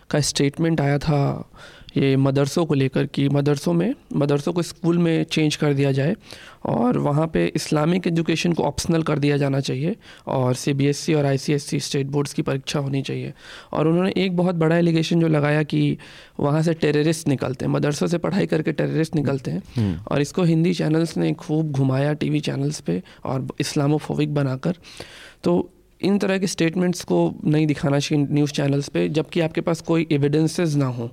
का 0.10 0.20
स्टेटमेंट 0.22 0.82
आया 0.82 0.98
था 1.00 1.20
ये 1.98 2.18
मदरसों 2.18 2.66
को 2.66 2.74
लेकर 2.74 3.06
कि 3.06 3.30
मदरसों 3.30 3.74
में 3.74 3.94
मदरसों 4.16 4.54
को 4.54 4.62
स्कूल 4.62 4.98
में 4.98 5.24
चेंज 5.24 5.56
कर 5.56 5.74
दिया 5.74 5.92
जाए 5.92 6.16
और 6.66 6.98
वहाँ 6.98 7.28
पे 7.28 7.52
इस्लामिक 7.56 8.08
एजुकेशन 8.08 8.54
को 8.54 8.64
ऑप्शनल 8.64 9.04
कर 9.04 9.20
दिया 9.20 9.38
जाना 9.38 9.60
चाहिए 9.60 9.96
और 10.28 10.54
सीबीएसई 10.54 11.14
और 11.14 11.26
आईसीएसई 11.26 11.80
स्टेट 11.80 12.08
बोर्ड्स 12.08 12.34
की 12.34 12.42
परीक्षा 12.42 12.80
होनी 12.80 13.02
चाहिए। 13.02 13.34
और 13.74 13.88
उन्होंने 13.88 14.14
एक 14.18 14.38
बहुत 14.38 14.56
बड़ा 14.56 14.78
एलिगेशन 14.78 15.20
जो 15.20 15.28
लगाया 15.28 15.64
कि 15.64 15.98
वहाँ 16.40 16.62
से 16.62 16.74
टेररिस्ट 16.74 17.28
निकलते 17.28 17.66
हैं 17.66 17.72
मदरसों 17.72 18.08
से 18.08 18.18
पढ़ाई 18.18 18.46
करके 18.46 18.72
टेररिस्ट 18.72 19.16
निकलते 19.16 19.52
हैं 19.52 19.64
Hmm. 19.64 20.12
और 20.12 20.22
इसको 20.22 20.44
हिंदी 20.44 20.74
चैनल्स 20.74 21.18
ने 21.18 21.34
खूब 21.34 21.72
घुमाया 21.72 22.14
टीवी 22.14 22.40
चैनल्स 22.40 22.80
पे 22.82 23.04
और 23.26 23.48
इस्लामोफोबिक 23.60 24.34
बनाकर। 24.34 24.76
तो 25.44 25.70
इन 26.02 26.18
तरह 26.18 26.38
के 26.38 26.48
स्टेटमेंट्स 26.48 27.04
को 27.04 27.36
नहीं 27.46 27.68
दिखाना 27.68 28.00
चाहिए 28.00 28.28
न्यूज़ 28.32 28.52
चैनल्स 28.52 28.90
पे 28.90 29.10
जबकि 29.10 29.40
आपके 29.40 29.62
पास 29.62 29.82
कोई 29.82 30.08
एविडेंसेस 30.12 30.76
ना 30.76 30.86
हो। 30.86 31.12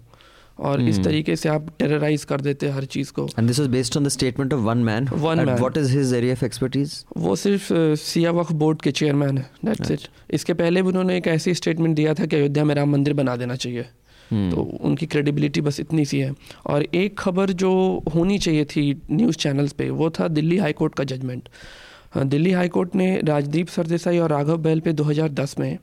और 0.61 0.81
इस 0.83 0.97
Hmm. 0.97 1.05
तरीके 1.05 1.37
से 1.37 1.49
आप 1.49 1.69
टेरराइज 1.79 2.25
कर 2.25 2.41
देते 2.41 2.67
हैं 2.67 2.75
हर 2.75 2.85
चीज़ 2.95 3.13
को 3.13 3.27
this 3.41 3.61
was 3.61 3.69
based 3.69 3.97
on 3.99 4.09
the 4.09 4.13
statement 4.15 4.53
of 4.53 4.67
one 4.67 4.83
man. 4.89 5.07
One 5.23 5.39
and 5.39 5.51
man. 5.51 5.61
what 5.61 5.79
is 5.79 5.93
his 5.93 6.13
area 6.19 6.37
of 6.37 6.43
expertise? 6.49 6.97
वो 7.17 7.37
सिर्फ़ 7.37 7.73
सिया 8.03 8.31
वक्फ 8.33 8.53
बोर्ड 8.63 8.83
के 8.83 8.91
चेयरमैन 8.93 9.39
है 9.39 9.47
दैट्स 9.65 9.91
इट 9.91 10.09
इसके 10.33 10.55
पहले 10.55 10.83
भी 10.83 10.89
उन्होंने 10.89 11.17
एक 11.17 11.27
ऐसी 11.29 11.55
स्टेटमेंट 11.55 11.97
दिया 11.97 12.15
था 12.15 12.27
कि 12.27 12.37
अयोध्या 12.37 12.65
में 12.65 12.75
राम 12.75 12.93
मंदिर 12.93 13.15
बना 13.15 13.37
देना 13.37 13.57
चाहिए 13.57 13.87
Hmm. 14.31 14.51
तो 14.51 14.63
उनकी 14.85 15.07
क्रेडिबिलिटी 15.13 15.61
बस 15.61 15.79
इतनी 15.81 16.05
सी 16.05 16.19
है 16.21 16.33
और 16.73 16.83
एक 16.95 17.17
खबर 17.19 17.51
जो 17.63 17.71
होनी 18.15 18.39
चाहिए 18.39 18.65
थी 18.73 18.83
न्यूज़ 19.11 19.37
चैनल्स 19.37 19.73
पे 19.79 19.89
वो 20.01 20.11
था 20.19 20.29
दिल्ली 20.31 20.59
हाई 20.59 20.73
कोर्ट 20.81 20.95
का 20.95 21.05
जजमेंट 21.13 21.49
हाँ, 22.15 22.25
दिल्ली 22.29 22.53
हाई 22.53 22.69
कोर्ट 22.69 22.95
ने 22.97 23.09
राजदीप 23.25 23.69
सरदेसाई 23.69 24.19
और 24.19 24.31
राघव 24.31 24.57
बैल 24.63 24.81
पे 24.81 24.93
2010 24.93 25.59
में 25.59 25.79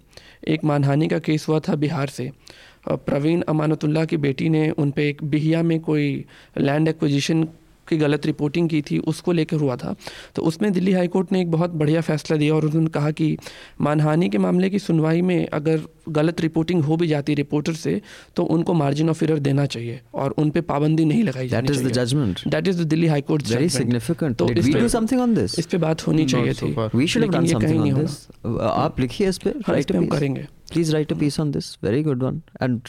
एक 0.48 0.64
मानहानि 0.64 1.08
का 1.08 1.20
केस 1.28 1.48
हुआ 1.50 1.60
था 1.68 1.76
बिहार 1.84 2.08
से 2.10 2.30
प्रवीण 2.88 3.42
अमानतुल्ला 3.42 4.04
की 4.06 4.18
बेटी 4.18 4.50
ने 4.50 4.70
उन 4.70 4.92
पर 4.92 5.02
एक 5.02 5.24
बिहिया 5.24 5.64
में 5.64 5.80
कोई 5.80 6.26
लैंड 6.58 6.88
एक्विजिशन 6.88 7.48
की 7.88 7.98
गलत 7.98 8.26
रिपोर्टिंग 8.26 8.70
की 8.70 8.82
थी 8.82 8.98
उसको 9.08 9.32
लेकर 9.32 9.58
हुआ 9.58 9.76
था। 9.76 9.96
तो 10.36 10.42
उसमें 10.42 10.72
दिल्ली 10.74 10.94
हाईकोर्ट 10.94 11.32
ने 11.32 11.42
एक 11.42 11.52
बहुत 11.52 11.72
बढ़िया 11.74 12.02
फैसला 12.02 12.38
दिया 12.38 12.56
और 12.56 12.66
उन्होंने 12.66 12.90
कहा 12.90 13.12
कि 13.12 13.38
मानहानि 13.82 14.30
के 14.30 14.38
मामले 14.38 14.70
की 14.70 14.80
सुनवाई 14.80 15.22
में 15.22 15.48
अगर 15.54 15.82
गलत 16.10 16.42
रिपोर्टिंग 16.42 16.84
हो 16.84 16.96
भी 16.98 17.08
जाती 17.08 17.34
रिपोर्टर 17.36 17.74
से 17.74 18.02
तो 18.36 18.44
उनको 18.56 18.74
मार्जिन 18.74 19.10
ऑफ़ 19.10 19.24
एरर 19.24 19.40
देना 19.40 19.66
चाहिए 19.66 20.00
और 20.14 20.32
उन 20.38 20.50
पर 20.50 20.62
पाबंदी 20.62 21.06
नहीं 21.06 21.24
लगाई 21.24 21.48
जानी 21.48 21.68
चाहिए। 21.68 21.82
तो 21.82 21.88
इस 25.46 25.66
पे, 25.66 25.78
बात 25.78 26.08
होनी 26.08 26.26
चाहिए 26.26 26.54
थी। 26.54 26.74
आप 28.62 29.00
लिखिए 29.00 29.30
इस 29.30 29.38
पे 29.38 29.50
हाँ, 29.50 29.74
राइट 29.74 29.92
पे 29.92 29.98
हम 29.98 30.08
करेंगे। 30.08 30.48
Please 30.72 30.92
write 30.94 31.12
a 31.12 31.16
piece 31.16 31.40
on 31.40 31.52
this 31.52 31.78
very 31.84 32.04
good 32.04 32.24
one 32.24 32.42
and 32.64 32.82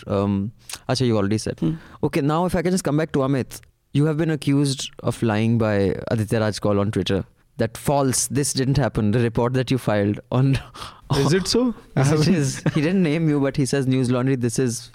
अच्छा 0.89 1.05
you 1.05 1.17
already 1.17 1.39
said 1.39 1.77
okay 2.05 2.21
now 2.21 2.47
if 2.47 2.57
I 2.57 2.63
can 2.63 2.73
just 2.73 2.85
come 2.85 2.99
back 2.99 3.11
to 3.13 3.21
Amit 3.21 3.49
You 3.93 4.05
have 4.07 4.17
been 4.17 4.31
accused 4.31 4.91
of 5.03 5.23
lying 5.23 5.59
by 5.59 5.97
Aditya 6.11 6.41
Raj 6.41 6.61
Kaul 6.61 6.79
on 6.79 6.91
Twitter. 6.91 7.25
That 7.57 7.77
false. 7.77 8.27
This 8.29 8.53
didn't 8.53 8.77
happen. 8.77 9.11
The 9.11 9.19
report 9.21 9.55
that 9.55 9.71
you 9.71 9.79
filed 9.79 10.21
on. 10.31 10.61
Is 11.17 11.33
it 11.33 11.49
so? 11.49 11.75
Is. 11.97 12.63
He 12.75 12.81
didn't 12.81 13.03
name 13.03 13.29
you, 13.29 13.41
but 13.41 13.57
he 13.57 13.67
says 13.67 13.87
News 13.87 14.11
Laundry. 14.11 14.37
This 14.37 14.59
is 14.59 14.91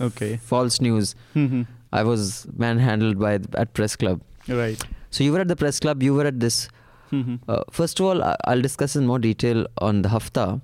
Okay. 0.00 0.36
false 0.38 0.80
news. 0.80 1.14
Mhm. 1.34 1.66
I 1.92 2.02
was 2.04 2.46
manhandled 2.56 3.18
by 3.18 3.34
at 3.54 3.74
press 3.74 3.96
club. 3.96 4.20
right. 4.48 4.82
So 5.10 5.22
you 5.24 5.32
were 5.32 5.40
at 5.40 5.48
the 5.48 5.56
press 5.56 5.78
club. 5.80 6.02
You 6.02 6.14
were 6.14 6.24
at 6.26 6.40
this. 6.40 6.68
Mhm. 7.10 7.40
Uh, 7.46 7.62
first 7.70 8.00
of 8.00 8.06
all, 8.06 8.22
I'll 8.46 8.62
discuss 8.62 8.96
in 8.96 9.06
more 9.06 9.18
detail 9.18 9.66
on 9.78 10.00
the 10.02 10.08
Hafta. 10.08 10.60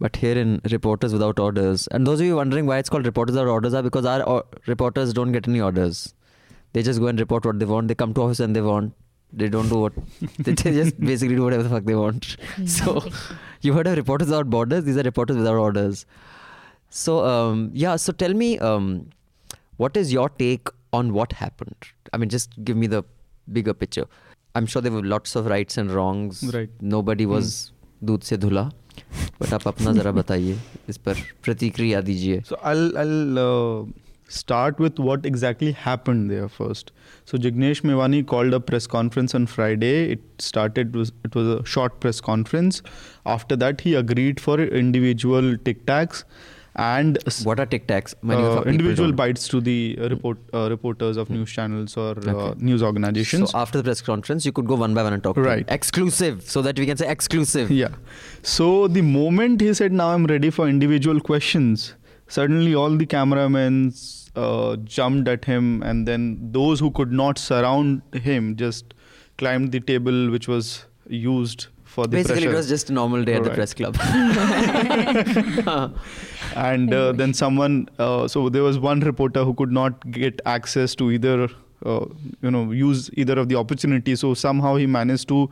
But 0.00 0.16
here 0.16 0.36
in 0.36 0.60
Reporters 0.72 1.12
Without 1.12 1.38
Orders, 1.38 1.86
and 1.92 2.06
those 2.06 2.20
of 2.20 2.26
you 2.26 2.36
wondering 2.36 2.66
why 2.66 2.78
it's 2.78 2.90
called 2.90 3.06
Reporters 3.06 3.34
Without 3.36 3.48
Orders 3.48 3.72
are 3.72 3.82
because 3.82 4.04
our 4.04 4.22
or- 4.24 4.44
reporters 4.66 5.12
don't 5.14 5.30
get 5.32 5.46
any 5.48 5.60
orders. 5.60 6.12
They 6.75 6.83
just 6.83 6.99
go 6.99 7.07
and 7.07 7.19
report 7.19 7.45
what 7.45 7.59
they 7.59 7.65
want. 7.65 7.87
They 7.87 7.95
come 7.95 8.13
to 8.15 8.21
office 8.23 8.39
and 8.39 8.55
they 8.55 8.61
want. 8.61 8.93
They 9.33 9.47
don't 9.49 9.69
do 9.69 9.79
what. 9.79 9.93
they 10.39 10.53
just 10.53 10.99
basically 10.99 11.35
do 11.35 11.43
whatever 11.43 11.63
the 11.63 11.69
fuck 11.69 11.83
they 11.83 11.95
want. 11.95 12.37
So 12.65 13.03
you 13.61 13.73
heard 13.73 13.87
of 13.87 13.97
Reporters 13.97 14.27
Without 14.27 14.49
Borders? 14.49 14.83
These 14.83 14.97
are 14.97 15.03
Reporters 15.03 15.37
Without 15.37 15.55
Orders. 15.55 16.05
So 16.89 17.25
um, 17.25 17.69
yeah. 17.73 17.95
So 17.95 18.11
tell 18.11 18.33
me, 18.33 18.59
um, 18.59 19.09
what 19.77 19.95
is 19.95 20.11
your 20.11 20.29
take 20.29 20.67
on 20.93 21.13
what 21.13 21.31
happened? 21.33 21.75
I 22.13 22.17
mean, 22.17 22.29
just 22.29 22.61
give 22.63 22.75
me 22.77 22.87
the 22.87 23.03
bigger 23.51 23.73
picture. 23.73 24.05
I'm 24.55 24.65
sure 24.65 24.81
there 24.81 24.91
were 24.91 25.03
lots 25.03 25.35
of 25.35 25.45
rights 25.45 25.77
and 25.77 25.91
wrongs. 25.91 26.43
Right. 26.53 26.69
Nobody 26.81 27.25
was 27.25 27.71
दूध 28.03 28.21
से 28.23 28.37
धुला 28.37 28.61
but 29.41 29.53
आप 29.53 29.67
अपना 29.67 29.91
ज़रा 29.93 30.11
बताइए 30.11 30.57
इस 30.89 30.97
पर 31.05 31.17
प्रतिक्रिया 31.43 32.01
दीजिए 32.01 32.41
So 32.49 32.57
I'll 32.71 32.97
I'll 33.01 33.39
uh, 33.41 33.85
start 34.28 34.78
with 34.78 34.98
what 34.98 35.24
exactly 35.24 35.72
happened 35.72 36.30
there 36.30 36.48
first. 36.48 36.92
So 37.24 37.38
Jignesh 37.38 37.82
Mewani 37.82 38.26
called 38.26 38.52
a 38.54 38.60
press 38.60 38.86
conference 38.86 39.34
on 39.34 39.46
Friday. 39.46 40.12
It 40.12 40.20
started 40.38 40.94
was 40.94 41.12
it 41.24 41.34
was 41.34 41.46
a 41.46 41.64
short 41.64 42.00
press 42.00 42.20
conference. 42.20 42.82
After 43.24 43.56
that, 43.56 43.80
he 43.80 43.94
agreed 43.94 44.40
for 44.40 44.60
individual 44.60 45.56
tic 45.58 45.86
tacs 45.86 46.24
and 46.76 47.18
what 47.44 47.58
are 47.58 47.64
tic 47.64 47.86
tacs 47.86 48.14
uh, 48.28 48.62
individual 48.68 49.10
bites 49.10 49.48
to 49.48 49.60
the 49.60 49.98
uh, 49.98 50.08
report 50.10 50.38
uh, 50.52 50.68
reporters 50.68 51.16
of 51.16 51.30
news 51.30 51.50
channels 51.50 51.96
or 51.96 52.14
uh, 52.28 52.54
news 52.58 52.82
organizations. 52.82 53.50
so 53.50 53.58
after 53.58 53.78
the 53.78 53.84
press 53.84 54.02
conference 54.02 54.44
you 54.44 54.52
could 54.52 54.66
go 54.66 54.74
one 54.74 54.92
by 54.92 55.02
one 55.02 55.14
and 55.14 55.22
talk 55.22 55.36
to. 55.36 55.40
Right. 55.40 55.64
exclusive 55.68 56.42
so 56.42 56.60
that 56.62 56.78
we 56.78 56.86
can 56.86 56.96
say 56.96 57.08
exclusive 57.08 57.70
Yeah. 57.70 57.88
So 58.42 58.88
the 58.88 59.02
moment 59.02 59.60
he 59.60 59.72
said, 59.74 59.92
"Now 59.92 60.10
I'm 60.10 60.26
ready 60.26 60.50
for 60.50 60.68
individual 60.68 61.20
questions," 61.20 61.94
suddenly 62.28 62.74
all 62.74 62.96
the 62.96 63.06
cameramen 63.06 63.92
uh, 64.34 64.76
jumped 64.76 65.28
at 65.28 65.44
him, 65.44 65.82
and 65.82 66.06
then 66.06 66.38
those 66.52 66.80
who 66.80 66.90
could 66.90 67.12
not 67.12 67.38
surround 67.38 68.02
him 68.14 68.56
just 68.56 68.94
climbed 69.38 69.72
the 69.72 69.80
table 69.80 70.30
which 70.30 70.48
was 70.48 70.84
used 71.08 71.66
for 71.84 72.04
the 72.04 72.10
basically 72.16 72.42
pressure. 72.42 72.50
it 72.50 72.54
was 72.56 72.68
just 72.68 72.90
a 72.90 72.92
normal 72.92 73.22
day 73.24 73.34
at 73.34 73.42
the 73.44 73.50
Right. 73.50 73.56
press 73.56 73.74
club 73.74 73.96
and 76.56 76.92
uh, 76.92 77.12
then 77.12 77.32
someone 77.34 77.88
uh, 77.98 78.26
so 78.28 78.48
there 78.48 78.62
was 78.62 78.78
one 78.78 79.00
reporter 79.00 79.44
who 79.44 79.54
could 79.54 79.72
not 79.72 80.10
get 80.10 80.40
access 80.46 80.94
to 80.96 81.10
either 81.10 81.48
uh, 81.84 82.04
you 82.42 82.50
know 82.50 82.70
use 82.72 83.10
either 83.14 83.38
of 83.38 83.48
the 83.48 83.56
opportunities 83.56 84.20
so 84.20 84.34
somehow 84.34 84.76
he 84.76 84.86
managed 84.86 85.28
to 85.28 85.50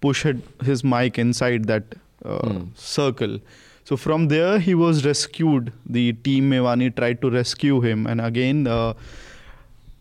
push 0.00 0.26
his 0.64 0.84
mic 0.84 1.18
inside 1.18 1.64
that 1.66 1.84
uh, 2.24 2.38
Hmm. 2.48 2.64
circle 2.74 3.38
So 3.88 3.96
from 3.96 4.28
there, 4.28 4.58
he 4.58 4.74
was 4.74 5.04
rescued. 5.06 5.72
The 5.96 6.12
team 6.28 6.50
Mewani 6.50 6.94
tried 7.00 7.20
to 7.24 7.30
rescue 7.30 7.80
him, 7.82 8.06
and 8.12 8.20
again, 8.28 8.66
uh, 8.66 8.94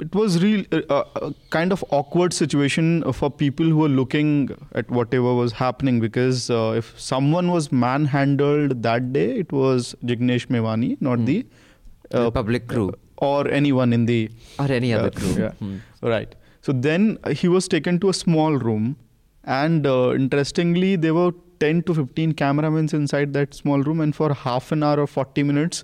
it 0.05 0.15
was 0.19 0.37
real 0.43 0.63
uh, 0.89 1.03
a 1.27 1.33
kind 1.51 1.71
of 1.75 1.83
awkward 1.97 2.33
situation 2.37 2.89
for 3.19 3.29
people 3.41 3.65
who 3.73 3.77
were 3.83 3.91
looking 3.99 4.31
at 4.73 4.89
whatever 4.89 5.35
was 5.41 5.53
happening 5.59 5.99
because 6.05 6.49
uh, 6.49 6.73
if 6.81 6.89
someone 6.99 7.51
was 7.51 7.71
manhandled 7.83 8.81
that 8.87 9.13
day, 9.13 9.27
it 9.43 9.51
was 9.51 9.93
Jignesh 10.03 10.47
Mewani, 10.57 10.97
not 10.99 11.19
Hmm. 11.19 11.25
the 11.31 11.45
uh, 12.13 12.23
Republic 12.25 12.67
crew. 12.67 12.91
or 13.17 13.47
anyone 13.61 13.93
in 13.93 14.05
the 14.07 14.19
Or 14.59 14.69
any 14.81 14.93
other 14.93 15.07
uh, 15.15 15.19
crew. 15.21 15.35
yeah. 15.45 15.51
Hmm. 15.61 15.77
Right. 16.01 16.35
So 16.61 16.73
then 16.73 17.17
uh, 17.23 17.29
he 17.43 17.47
was 17.47 17.67
taken 17.77 17.99
to 17.99 18.09
a 18.09 18.13
small 18.25 18.57
room, 18.67 18.95
and 19.43 19.85
uh, 19.87 20.13
interestingly, 20.15 20.95
there 20.97 21.13
were 21.13 21.31
10 21.59 21.81
to 21.83 21.93
15 21.93 22.33
cameramen 22.33 22.87
inside 22.93 23.33
that 23.33 23.53
small 23.53 23.81
room, 23.81 24.01
and 24.01 24.15
for 24.15 24.33
half 24.33 24.71
an 24.71 24.83
hour 24.83 24.99
or 24.99 25.07
40 25.07 25.43
minutes, 25.43 25.83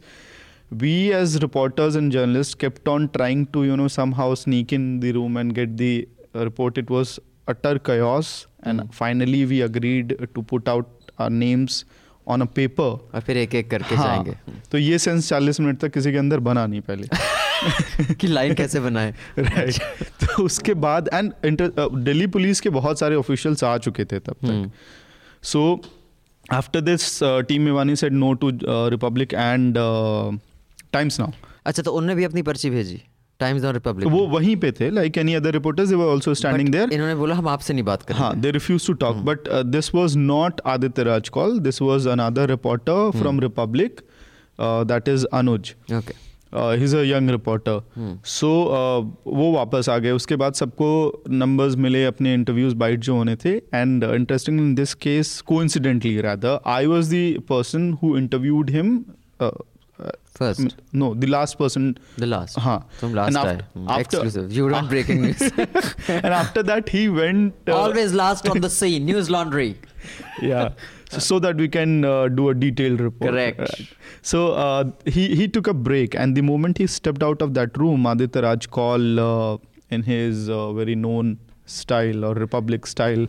we 0.84 0.94
as 1.14 1.38
reporters 1.44 1.96
and 1.96 2.12
journalists 2.12 2.56
kept 2.56 2.88
on 2.88 3.10
trying 3.10 3.46
to, 3.58 3.64
you 3.70 3.76
know, 3.76 3.88
somehow 3.88 4.34
sneak 4.36 4.72
in 4.74 5.00
the 5.00 5.12
room 5.12 5.38
and 5.38 5.54
get 5.56 5.76
the 5.78 6.08
uh, 6.36 6.46
report. 6.50 6.78
It 6.78 6.90
was 6.90 7.20
utter 7.48 7.78
chaos, 7.90 8.30
and 8.64 8.82
Hmm. 8.82 8.88
finally, 9.02 9.42
we 9.54 9.62
agreed 9.70 10.16
to 10.36 10.44
put 10.54 10.68
out 10.76 11.12
our 11.20 11.30
names 11.30 11.84
on 12.28 12.42
a 12.42 12.48
paper. 12.60 12.90
और 13.16 13.22
फिर 13.28 13.38
एक 13.38 13.56
एक 13.56 13.70
करके 13.70 13.96
हाँ, 13.96 14.06
जाएँगे 14.08 14.36
तो 14.72 14.78
ये 14.78 14.98
sense 15.06 15.32
40 15.34 15.60
minute 15.60 15.80
तक 15.80 15.92
किसी 15.94 16.12
के 16.12 16.18
अंदर 16.18 16.40
बना 16.50 16.66
नहीं 16.68 16.82
पहले 16.90 18.14
कि 18.22 18.28
लाइन 18.28 18.54
कैसे 18.56 18.80
बनाए 18.80 19.14
राइट 19.40 19.82
तो 20.24 20.44
उसके 20.44 20.74
बाद 20.86 21.10
एंड 21.14 21.34
दिल्ली 22.06 22.28
पुलिस 22.36 22.60
के 22.62 22.70
बहुत 22.78 23.00
सारे 23.00 23.16
ऑफिशियल्स 23.16 23.64
आ 23.64 23.78
चुके 23.88 24.06
थे 24.12 24.20
तब 24.30 24.72
So 25.44 25.82
after 26.50 26.82
this, 26.82 27.22
uh, 27.22 27.42
Team 27.44 27.66
Mewani 27.66 27.98
said 27.98 28.14
no 28.14 28.36
to 28.36 28.52
uh, 28.68 28.90
Republic 28.90 29.34
and 29.34 29.78
uh, 29.78 30.32
Times 30.92 31.20
Now. 31.20 31.32
अच्छा 31.66 31.82
तो 31.84 31.92
उन्होंने 31.92 32.16
भी 32.16 32.24
अपनी 32.24 32.42
पर्ची 32.42 32.70
भेजी? 32.70 33.02
टाइम्स 33.40 33.64
और 33.66 33.74
रिपब्लिक 33.74 34.10
वो 34.12 34.26
वहीं 34.28 34.56
पे 34.64 34.72
थे 34.80 34.90
like 34.90 35.18
any 35.18 35.34
other 35.34 35.52
reporters 35.54 35.90
they 35.90 35.96
were 35.96 36.12
also 36.12 36.34
standing 36.42 36.70
there 36.72 36.94
इन्होंने 36.94 37.16
बोला 37.16 37.36
हम 37.36 37.48
आपसे 37.50 37.74
नहीं 37.74 37.84
बात 37.84 38.04
करें 38.04 38.18
हाँ 38.20 38.36
they 38.40 38.52
refuse 38.52 38.88
to 38.88 38.94
talk 39.04 39.16
but 39.30 39.50
this 39.68 39.94
was 39.96 40.18
not 40.18 40.62
Aditya 40.74 41.04
Raj 41.04 41.30
Kaul 41.38 41.60
this 41.68 41.82
was 41.82 42.08
another 42.08 42.50
reporter 42.50 43.12
from 43.20 43.40
Republic 43.42 44.02
that 44.92 45.08
is 45.10 45.26
Anuj 45.34 45.74
okay 45.98 46.14
is 46.56 46.96
a 46.98 47.02
young 47.02 47.30
reporter 47.30 47.80
Hmm. 47.98 48.26
So 48.28 48.50
वो 49.28 49.52
वापस 49.52 49.90
आ 49.90 49.98
गए। 49.98 50.12
उसके 50.12 50.36
बाद 50.36 50.54
सबको 50.54 51.24
नंबर्स 51.30 51.76
मिले 51.76 52.06
अपने 52.06 52.34
इंटरव्यूज़ 52.34 52.76
बाइट 52.76 53.00
जो 53.00 53.16
होने 53.16 53.36
थे। 53.36 53.50
And 53.50 54.04
interesting 54.04 54.60
in 54.60 54.76
this 54.76 54.94
case 54.94 55.42
को 55.42 55.62
incidentally 55.64 56.22
rather 56.22 56.60
I 56.68 56.86
was 56.86 57.16
the 57.16 57.42
person 57.50 57.92
who 58.04 58.18
interviewed 58.18 58.70
him 58.70 59.04
first 60.38 60.76
no 60.96 61.14
the 61.16 61.24
last 61.24 61.58
person 61.58 61.96
the 62.20 62.24
last 62.24 62.60
हाँ. 62.60 62.90
तुम 63.02 63.16
last 63.16 63.38
And 63.38 63.46
after- 63.46 63.66
after- 63.78 64.00
exclusive 64.00 64.50
you 64.52 64.68
don't 64.68 64.84
breaking 64.84 65.22
news 65.22 65.44
and 66.22 66.34
after 66.38 66.64
that 66.70 66.90
he 66.96 67.04
went 67.18 67.70
uh, 67.70 67.78
always 67.82 68.16
last 68.22 68.50
on 68.54 68.62
the 68.66 68.72
scene. 68.80 69.06
News 69.12 69.30
laundry. 69.38 69.70
Yeah. 70.44 70.70
So, 71.14 71.20
so 71.28 71.38
that 71.46 71.58
we 71.58 71.68
can 71.76 72.06
uh, 72.06 72.28
do 72.40 72.50
a 72.50 72.54
detailed 72.56 73.02
report 73.06 73.32
Correct. 73.32 73.60
Right. 73.60 73.88
so 74.32 74.42
uh, 74.66 74.84
he 75.16 75.24
he 75.40 75.48
took 75.58 75.68
a 75.72 75.74
break 75.88 76.16
and 76.24 76.38
the 76.40 76.44
moment 76.50 76.78
he 76.84 76.88
stepped 76.94 77.24
out 77.30 77.42
of 77.48 77.54
that 77.60 77.78
room 77.84 78.06
aditya 78.12 78.44
raj 78.46 78.68
kaul 78.78 79.20
uh, 79.24 79.58
in 79.98 80.04
his 80.12 80.44
uh, 80.58 80.60
very 80.80 80.96
known 81.06 81.34
style 81.80 82.24
or 82.30 82.34
republic 82.46 82.88
style 82.94 83.26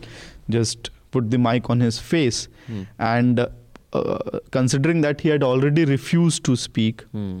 just 0.57 0.89
put 1.17 1.29
the 1.35 1.41
mic 1.49 1.69
on 1.75 1.85
his 1.89 1.99
face 2.13 2.41
Hmm. 2.69 2.81
and 3.11 3.39
uh, 3.43 4.39
considering 4.57 5.01
that 5.09 5.21
he 5.27 5.29
had 5.35 5.43
already 5.51 5.83
refused 5.93 6.43
to 6.51 6.55
speak 6.65 7.03
Hmm. 7.17 7.33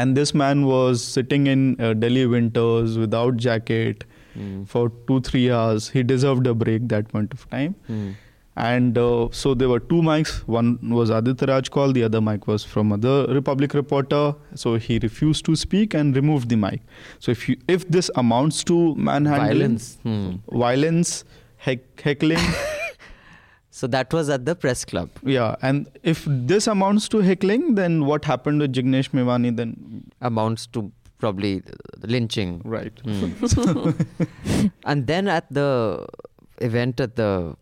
and 0.00 0.16
this 0.22 0.32
man 0.46 0.64
was 0.72 1.02
sitting 1.18 1.46
in 1.54 1.64
uh, 1.80 1.94
delhi 2.04 2.26
winters 2.38 2.98
without 3.06 3.46
jacket 3.50 4.04
Hmm. 4.36 4.60
for 4.74 4.82
2 5.08 5.16
3 5.30 5.40
hours 5.60 5.88
he 5.96 6.02
deserved 6.10 6.46
a 6.52 6.54
break 6.66 6.84
that 6.92 7.10
point 7.16 7.34
of 7.38 7.42
time 7.56 7.74
Hmm. 7.88 8.06
And 8.56 8.98
uh, 8.98 9.28
so 9.32 9.54
there 9.54 9.68
were 9.68 9.80
two 9.80 10.02
mics. 10.02 10.46
One 10.46 10.78
was 10.90 11.08
aditya 11.08 11.46
raj 11.48 11.70
kaul. 11.70 11.92
The 11.92 12.04
other 12.04 12.20
mic 12.20 12.46
was 12.46 12.64
from 12.64 12.92
other 12.92 13.26
republic 13.26 13.72
reporter. 13.72 14.34
So 14.54 14.74
he 14.74 14.98
refused 15.02 15.46
to 15.46 15.56
speak 15.56 15.94
and 15.94 16.14
removed 16.14 16.50
the 16.50 16.56
mic. 16.56 16.82
So 17.18 17.32
if 17.32 17.48
you 17.48 17.56
if 17.66 17.88
this 17.88 18.10
amounts 18.14 18.62
to 18.64 18.94
manhandling 18.96 19.48
violence. 19.48 19.98
Hmm. 20.02 20.34
violence 20.50 21.24
heck, 21.56 22.00
heckling. 22.00 22.38
So 23.74 23.86
that 23.86 24.12
was 24.12 24.28
at 24.28 24.44
the 24.44 24.54
press 24.54 24.84
club. 24.84 25.08
Yeah 25.24 25.56
and 25.62 25.88
if 26.02 26.26
this 26.26 26.66
amounts 26.66 27.08
to 27.08 27.20
heckling 27.20 27.74
then 27.74 28.04
what 28.04 28.26
happened 28.26 28.60
with 28.60 28.74
jignesh 28.74 29.08
Mevani 29.12 29.56
then? 29.56 30.04
Amounts 30.20 30.66
to 30.74 30.92
probably 31.18 31.62
lynching. 32.02 32.60
Right. 32.66 32.92
Hmm. 33.02 33.92
and 34.84 35.06
then 35.06 35.26
at 35.26 35.50
the 35.50 36.06
event 36.60 37.00
at 37.00 37.16
the 37.16 37.56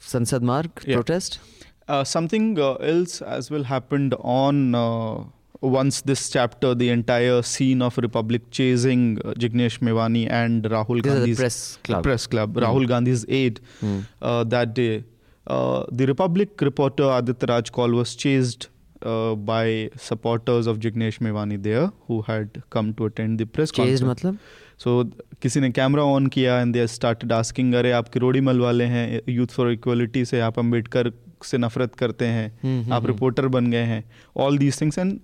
Sansad 0.00 0.42
Marg 0.42 0.70
Yeah. 0.86 0.96
protest 0.96 1.40
Uh, 1.88 2.04
something 2.04 2.56
uh, 2.56 2.74
else 2.74 3.20
as 3.20 3.50
well 3.50 3.64
happened 3.64 4.14
on 4.20 4.74
uh, 4.76 5.24
once 5.60 6.02
this 6.02 6.28
chapter, 6.30 6.72
the 6.72 6.88
entire 6.88 7.42
scene 7.42 7.82
of 7.82 7.98
Republic 7.98 8.42
chasing 8.52 9.18
uh, 9.24 9.32
Jignesh 9.32 9.80
Mewani 9.80 10.30
and 10.30 10.62
Rahul 10.74 11.02
this 11.02 11.12
Gandhi's 11.12 11.38
press 11.40 11.78
club 11.82 12.04
press 12.04 12.26
club, 12.28 12.54
Hmm. 12.54 12.62
Rahul 12.64 12.86
Gandhi's 12.92 13.24
aide 13.28 13.58
Hmm. 13.80 13.98
uh, 14.22 14.44
that 14.44 14.72
day. 14.74 15.02
Uh, 15.48 15.84
the 15.90 16.06
Republic 16.06 16.60
reporter 16.60 17.10
Aditya 17.10 17.46
Raj 17.54 17.72
Kaul 17.72 17.90
was 17.90 18.14
chased 18.14 18.68
uh, 19.02 19.34
by 19.34 19.90
supporters 19.96 20.66
of 20.66 20.78
Jignesh 20.78 21.18
Mewani 21.18 21.62
there 21.62 21.90
who 22.06 22.22
had 22.22 22.62
come 22.70 22.92
to 22.94 23.06
attend 23.06 23.38
the 23.38 23.46
press 23.46 23.70
chased 23.70 24.04
conference. 24.04 24.04
मतलब 24.04 24.38
so 24.80 25.02
किसी 25.42 25.60
ने 25.60 25.70
camera 25.70 26.02
on 26.02 26.26
किया 26.34 26.60
and 26.60 26.72
they 26.72 26.86
started 26.86 27.32
asking 27.32 27.74
अरे 27.74 27.90
आप 27.92 28.08
किरोड़ीमल 28.08 28.60
वाले 28.60 28.84
हैं 28.92 29.20
youth 29.28 29.46
for 29.56 29.70
equality 29.72 30.24
से 30.24 30.40
आप 30.40 30.58
अंबेडकर 30.58 31.12
से 31.44 31.58
नफरत 31.58 31.94
करते 31.94 32.24
हैं 32.26 32.46
हम्म, 32.62 32.80
हम्म, 32.80 32.92
आप 32.92 33.02
हम्म। 33.02 33.12
रिपोर्टर 33.12 33.48
बन 33.56 33.70
गए 33.70 33.84
हैं 33.90 34.04
all 34.44 34.58
these 34.58 34.80
things 34.80 34.98
and 34.98 35.18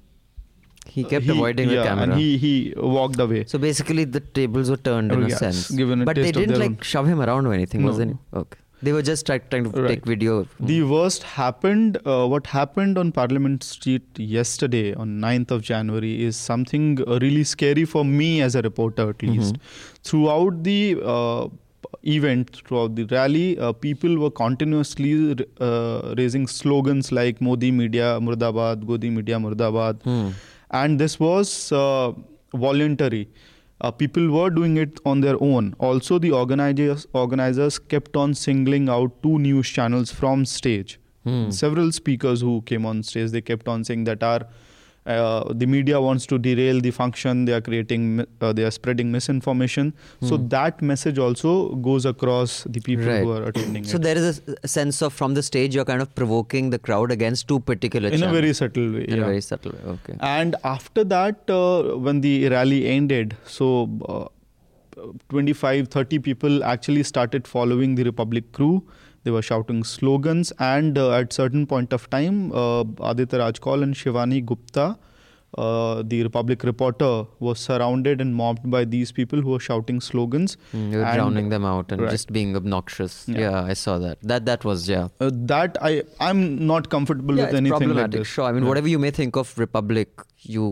he 0.89 1.03
kept 1.05 1.25
he, 1.25 1.31
avoiding 1.31 1.71
yeah, 1.71 1.79
the 1.79 1.87
camera 1.87 2.03
and 2.03 2.13
he 2.15 2.37
he 2.39 2.75
walked 2.79 3.21
away 3.21 3.45
so 3.53 3.59
basically 3.63 4.05
the 4.17 4.21
tables 4.39 4.71
were 4.73 4.83
turned 4.89 5.15
in 5.15 5.25
Oh, 5.25 5.31
a 5.31 5.39
sense 5.39 5.63
given 5.81 6.05
a 6.05 6.07
but 6.11 6.21
they 6.21 6.31
didn't 6.37 6.61
like 6.63 6.85
shove 6.91 7.09
him 7.13 7.23
around 7.25 7.51
or 7.51 7.55
anything 7.57 7.83
no. 7.85 7.91
was 7.91 7.99
it 8.05 8.13
okay 8.43 8.61
they 8.83 8.93
were 8.93 9.03
just 9.03 9.27
try, 9.27 9.39
trying 9.39 9.65
to 9.65 9.81
Right. 9.83 9.89
take 9.89 10.07
video 10.07 10.47
The 10.61 10.83
worst 10.83 11.23
happened, 11.23 11.99
uh, 12.05 12.27
what 12.27 12.47
happened 12.47 12.99
on 12.99 13.13
Parliament 13.13 13.63
Street 13.63 14.03
yesterday 14.19 14.95
on 14.95 15.19
9th 15.21 15.51
of 15.51 15.63
January 15.63 16.25
is 16.25 16.37
something 16.37 16.99
uh, 17.07 17.19
really 17.23 17.45
scary 17.45 17.85
for 17.85 18.05
me 18.05 18.43
as 18.43 18.55
a 18.55 18.63
reporter 18.63 19.09
at 19.11 19.23
least. 19.23 19.57
Throughout 20.05 20.63
the 20.63 20.99
uh, 21.03 21.49
event, 22.03 22.51
throughout 22.67 22.95
the 22.97 23.05
rally, 23.05 23.59
uh, 23.59 23.73
people 23.73 24.19
were 24.19 24.31
continuously 24.31 25.37
uh, 25.61 26.15
raising 26.19 26.47
slogans 26.47 27.11
like 27.13 27.41
Modi 27.41 27.71
Media 27.71 28.19
Murdabad, 28.21 28.87
Godi 28.87 29.11
Media 29.11 29.37
Murdabad. 29.37 30.03
Hmm. 30.03 30.31
And 30.71 30.99
this 31.01 31.19
was 31.19 31.73
uh, 31.73 32.13
voluntary. 32.53 33.29
Uh, 33.81 33.91
people 33.91 34.31
were 34.31 34.49
doing 34.51 34.77
it 34.79 34.99
on 35.05 35.21
their 35.21 35.37
own. 35.43 35.75
Also, 35.79 36.19
the 36.19 36.31
organizers 36.31 37.07
organizers 37.13 37.79
kept 37.79 38.17
on 38.17 38.35
singling 38.35 38.89
out 38.89 39.23
two 39.23 39.39
news 39.39 39.69
channels 39.69 40.11
from 40.11 40.45
stage. 40.47 40.99
Hmm. 41.25 41.51
Several 41.51 41.93
speakers 41.93 42.41
who 42.41 42.63
came 42.63 42.87
on 42.87 43.03
stage, 43.03 43.33
they 43.33 43.41
kept 43.43 43.69
on 43.69 43.85
saying 43.85 44.05
that 44.05 44.23
our 44.23 44.47
uh, 45.07 45.53
the 45.55 45.67
media 45.67 46.01
wants 46.01 46.27
to 46.27 46.39
derail 46.39 46.81
the 46.81 46.91
function. 46.91 47.45
They 47.45 47.53
are 47.53 47.61
creating, 47.61 48.25
uh, 48.41 48.53
they 48.53 48.65
are 48.65 48.71
spreading 48.71 49.11
misinformation. 49.13 49.93
So 50.23 50.37
Hmm. 50.37 50.49
that 50.49 50.83
message 50.83 51.19
also 51.27 51.53
goes 51.89 52.05
across 52.13 52.57
the 52.65 52.81
people 52.81 53.05
who 53.05 53.31
are 53.37 53.45
attending 53.51 53.85
it. 53.85 53.89
so 53.89 53.97
it 53.97 54.03
there 54.09 54.17
is 54.23 54.41
a 54.65 54.69
sense 54.77 55.01
of 55.09 55.13
from 55.13 55.35
the 55.35 55.43
stage 55.51 55.75
you're 55.79 55.85
kind 55.93 56.03
of 56.07 56.15
provoking 56.21 56.71
the 56.71 56.79
crowd 56.91 57.13
against 57.17 57.47
two 57.53 57.61
particular 57.73 58.09
in 58.21 58.23
a 58.23 58.33
very 58.33 58.53
subtle 58.61 58.89
way. 58.97 59.05
in 59.09 59.17
yeah. 59.17 59.23
a 59.23 59.27
very 59.33 59.41
subtle 59.51 59.73
way 59.79 59.93
okay 59.97 60.17
And 60.21 60.57
after 60.65 61.05
that, 61.17 61.51
uh, 61.59 61.97
when 62.09 62.21
the 62.21 62.35
rally 62.49 62.81
ended, 62.97 63.37
so 63.59 63.69
uh, 64.09 64.25
25, 65.29 65.89
30 65.89 66.19
people 66.19 66.65
actually 66.65 67.03
started 67.03 67.47
following 67.47 67.95
the 67.95 68.05
Republic 68.05 68.51
crew. 68.53 68.83
They 69.27 69.33
were 69.35 69.43
shouting 69.43 69.83
slogans, 69.83 70.53
and 70.61 70.97
uh, 70.97 71.11
at 71.21 71.33
certain 71.33 71.67
point 71.67 71.93
of 71.93 72.09
time, 72.11 72.53
uh, 72.65 72.85
Aditya 73.13 73.41
Raj 73.41 73.61
Kaul 73.65 73.83
and 73.87 73.95
Shivani 74.01 74.39
Gupta, 74.51 74.85
uh, 75.59 76.03
the 76.13 76.23
Republic 76.27 76.63
reporter, 76.69 77.11
was 77.41 77.59
surrounded 77.59 78.21
and 78.21 78.37
mobbed 78.41 78.71
by 78.77 78.85
these 78.85 79.11
people 79.19 79.41
who 79.47 79.51
were 79.57 79.59
shouting 79.67 80.01
slogans. 80.11 80.57
Mm, 80.73 80.85
And- 80.93 81.17
drowning 81.19 81.49
them 81.55 81.65
out 81.73 81.91
and 81.97 82.03
Right. 82.07 82.15
just 82.17 82.33
being 82.39 82.55
obnoxious 82.61 83.17
Yeah. 83.35 83.41
yeah. 83.45 83.73
i 83.75 83.77
saw 83.83 83.97
that 84.07 84.23
that 84.33 84.47
that 84.51 84.65
was 84.71 84.89
yeah 84.95 85.09
Uh, 85.27 85.31
that 85.55 85.79
I 85.91 85.93
I'm 86.31 86.43
not 86.73 86.89
comfortable 86.97 87.37
yeah, 87.43 87.47
with 87.47 87.61
anything 87.63 87.73
like 87.73 87.87
problematic. 87.89 88.21
this. 88.21 88.29
Sure. 88.37 88.47
I 88.51 88.53
mean, 88.57 88.63
Yeah. 88.63 88.69
whatever 88.75 88.93
you 88.97 89.01
may 89.07 89.13
think 89.23 89.41
of 89.45 89.53
Republic, 89.67 90.27
you 90.57 90.69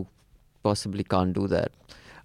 possibly 0.69 1.03
can't 1.15 1.33
do 1.41 1.47
that. 1.57 1.71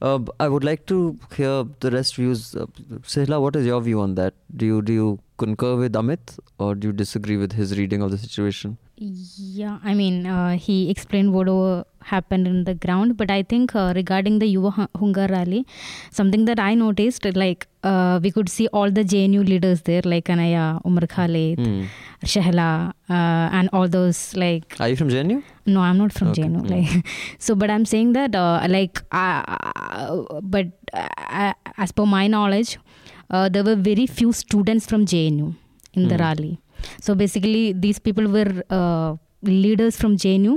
Uh, 0.01 0.19
I 0.39 0.49
would 0.49 0.65
like 0.65 0.87
to 0.87 1.19
hear 1.37 1.65
the 1.81 1.91
rest 1.91 2.17
views. 2.17 2.55
Uh, 2.57 2.67
Sehla, 3.03 3.41
what 3.41 3.55
is 3.55 3.67
your 3.67 3.81
view 3.83 4.01
on 4.01 4.15
that? 4.15 4.35
Do 4.57 4.65
you 4.65 4.81
do 4.81 4.93
you 4.93 5.19
concur 5.37 5.77
with 5.77 5.93
Amit 5.93 6.39
or 6.59 6.75
do 6.75 6.89
you 6.89 6.93
disagree 6.93 7.37
with 7.37 7.53
his 7.53 7.77
reading 7.79 8.01
of 8.03 8.11
the 8.11 8.19
situation? 8.19 8.79
Yeah, 9.03 9.79
I 9.83 9.95
mean, 9.95 10.27
uh, 10.27 10.59
he 10.59 10.91
explained 10.91 11.33
what 11.33 11.49
uh, 11.49 11.85
happened 12.03 12.47
in 12.47 12.65
the 12.65 12.75
ground, 12.75 13.17
but 13.17 13.31
I 13.31 13.43
think 13.43 13.75
uh, 13.75 13.93
regarding 13.97 14.41
the 14.41 14.55
Yuva 14.55 14.73
Hu- 14.75 14.89
Hunkar 15.01 15.31
rally, 15.31 15.67
something 16.11 16.45
that 16.45 16.61
I 16.61 16.75
noticed, 16.75 17.25
like 17.35 17.67
uh, 17.83 18.21
we 18.23 18.31
could 18.31 18.51
see 18.51 18.67
all 18.69 18.91
the 18.91 19.03
JNU 19.03 19.47
leaders 19.49 19.81
there, 19.83 20.03
like 20.05 20.29
Anaya, 20.29 20.81
Umar 20.85 21.07
Khalid, 21.07 21.59
Hmm. 21.61 21.85
Shehla, 22.25 22.91
uh, 23.09 23.49
and 23.59 23.71
all 23.73 23.89
those 23.89 24.37
like 24.37 24.77
Are 24.81 24.89
you 24.91 24.97
from 24.97 25.09
JNU? 25.09 25.43
no 25.67 25.81
i'm 25.81 25.97
not 25.99 26.13
from 26.13 26.29
Okay, 26.29 26.43
JNU. 26.43 26.69
like 26.71 27.07
so 27.39 27.55
but 27.55 27.71
i'm 27.71 27.85
saying 27.87 28.13
that 28.15 28.35
uh, 28.35 28.67
like 28.69 29.01
uh, 29.13 30.25
but 30.43 30.67
uh, 30.93 31.53
as 31.79 31.93
per 31.93 32.05
my 32.07 32.27
knowledge 32.27 32.79
uh, 33.31 33.49
there 33.49 33.63
were 33.65 33.77
very 33.77 34.07
few 34.07 34.33
students 34.33 34.87
from 34.87 35.05
jnu 35.13 35.55
in 35.95 36.09
the 36.09 36.17
Hmm. 36.17 36.23
rally 36.25 36.53
so 37.07 37.15
basically 37.25 37.65
these 37.87 37.99
people 38.09 38.27
were 38.37 38.53
uh, 38.79 39.11
leaders 39.43 39.99
from 40.01 40.17
jnu 40.23 40.55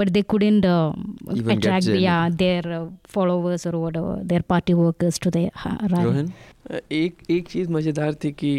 but 0.00 0.10
they 0.14 0.22
couldn't 0.32 0.64
uh, 0.64 0.92
attract 1.54 1.88
yeah 2.04 2.28
their 2.42 2.62
uh, 2.78 2.86
followers 3.16 3.66
or 3.70 3.74
whatever 3.80 4.14
their 4.32 4.44
party 4.54 4.74
workers 4.74 5.18
to 5.26 5.30
the 5.38 5.44
uh, 5.66 5.76
rally 5.94 6.06
Rohin? 6.10 6.32
एक 6.92 7.16
एक 7.30 7.48
चीज़ 7.48 7.70
मज़ेदार 7.72 8.14
थी 8.24 8.30
कि 8.40 8.50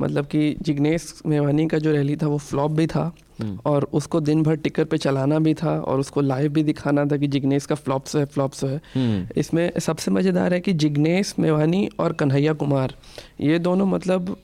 मतलब 0.00 0.26
कि 0.32 0.42
जिग्नेश 0.62 1.12
मेवानी 1.26 1.66
का 1.68 1.78
जो 1.86 1.92
rally 1.92 2.16
था 2.16 2.26
वो 2.28 2.38
फ्लॉप 2.50 2.70
भी 2.80 2.86
था 2.94 3.12
Hmm. 3.40 3.52
और 3.66 3.84
उसको 3.98 4.20
दिन 4.20 4.42
भर 4.42 4.56
टिकर 4.64 4.84
पे 4.84 4.96
चलाना 4.98 5.38
भी 5.44 5.52
था 5.60 5.70
और 5.90 6.00
उसको 6.00 6.20
लाइव 6.20 6.52
भी 6.52 6.62
दिखाना 6.62 7.04
था 7.12 7.16
कि 7.16 7.26
जिग्नेश 7.34 7.66
का 7.66 7.74
फ्लॉप्स 7.74 8.16
है 8.16 8.24
फ्लॉप्स 8.34 8.64
है 8.64 8.80
Hmm. 8.96 9.38
इसमें 9.38 9.78
सबसे 9.80 10.10
मज़ेदार 10.10 10.54
है 10.54 10.60
कि 10.60 10.72
जिग्नेश 10.82 11.34
मेवानी 11.38 11.88
और 12.00 12.12
कन्हैया 12.22 12.52
कुमार 12.62 12.94
ये 13.40 13.58
दोनों 13.68 13.86
मतलब 13.86 14.36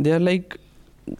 दे 0.00 0.10
आर 0.10 0.20
लाइक 0.20 0.54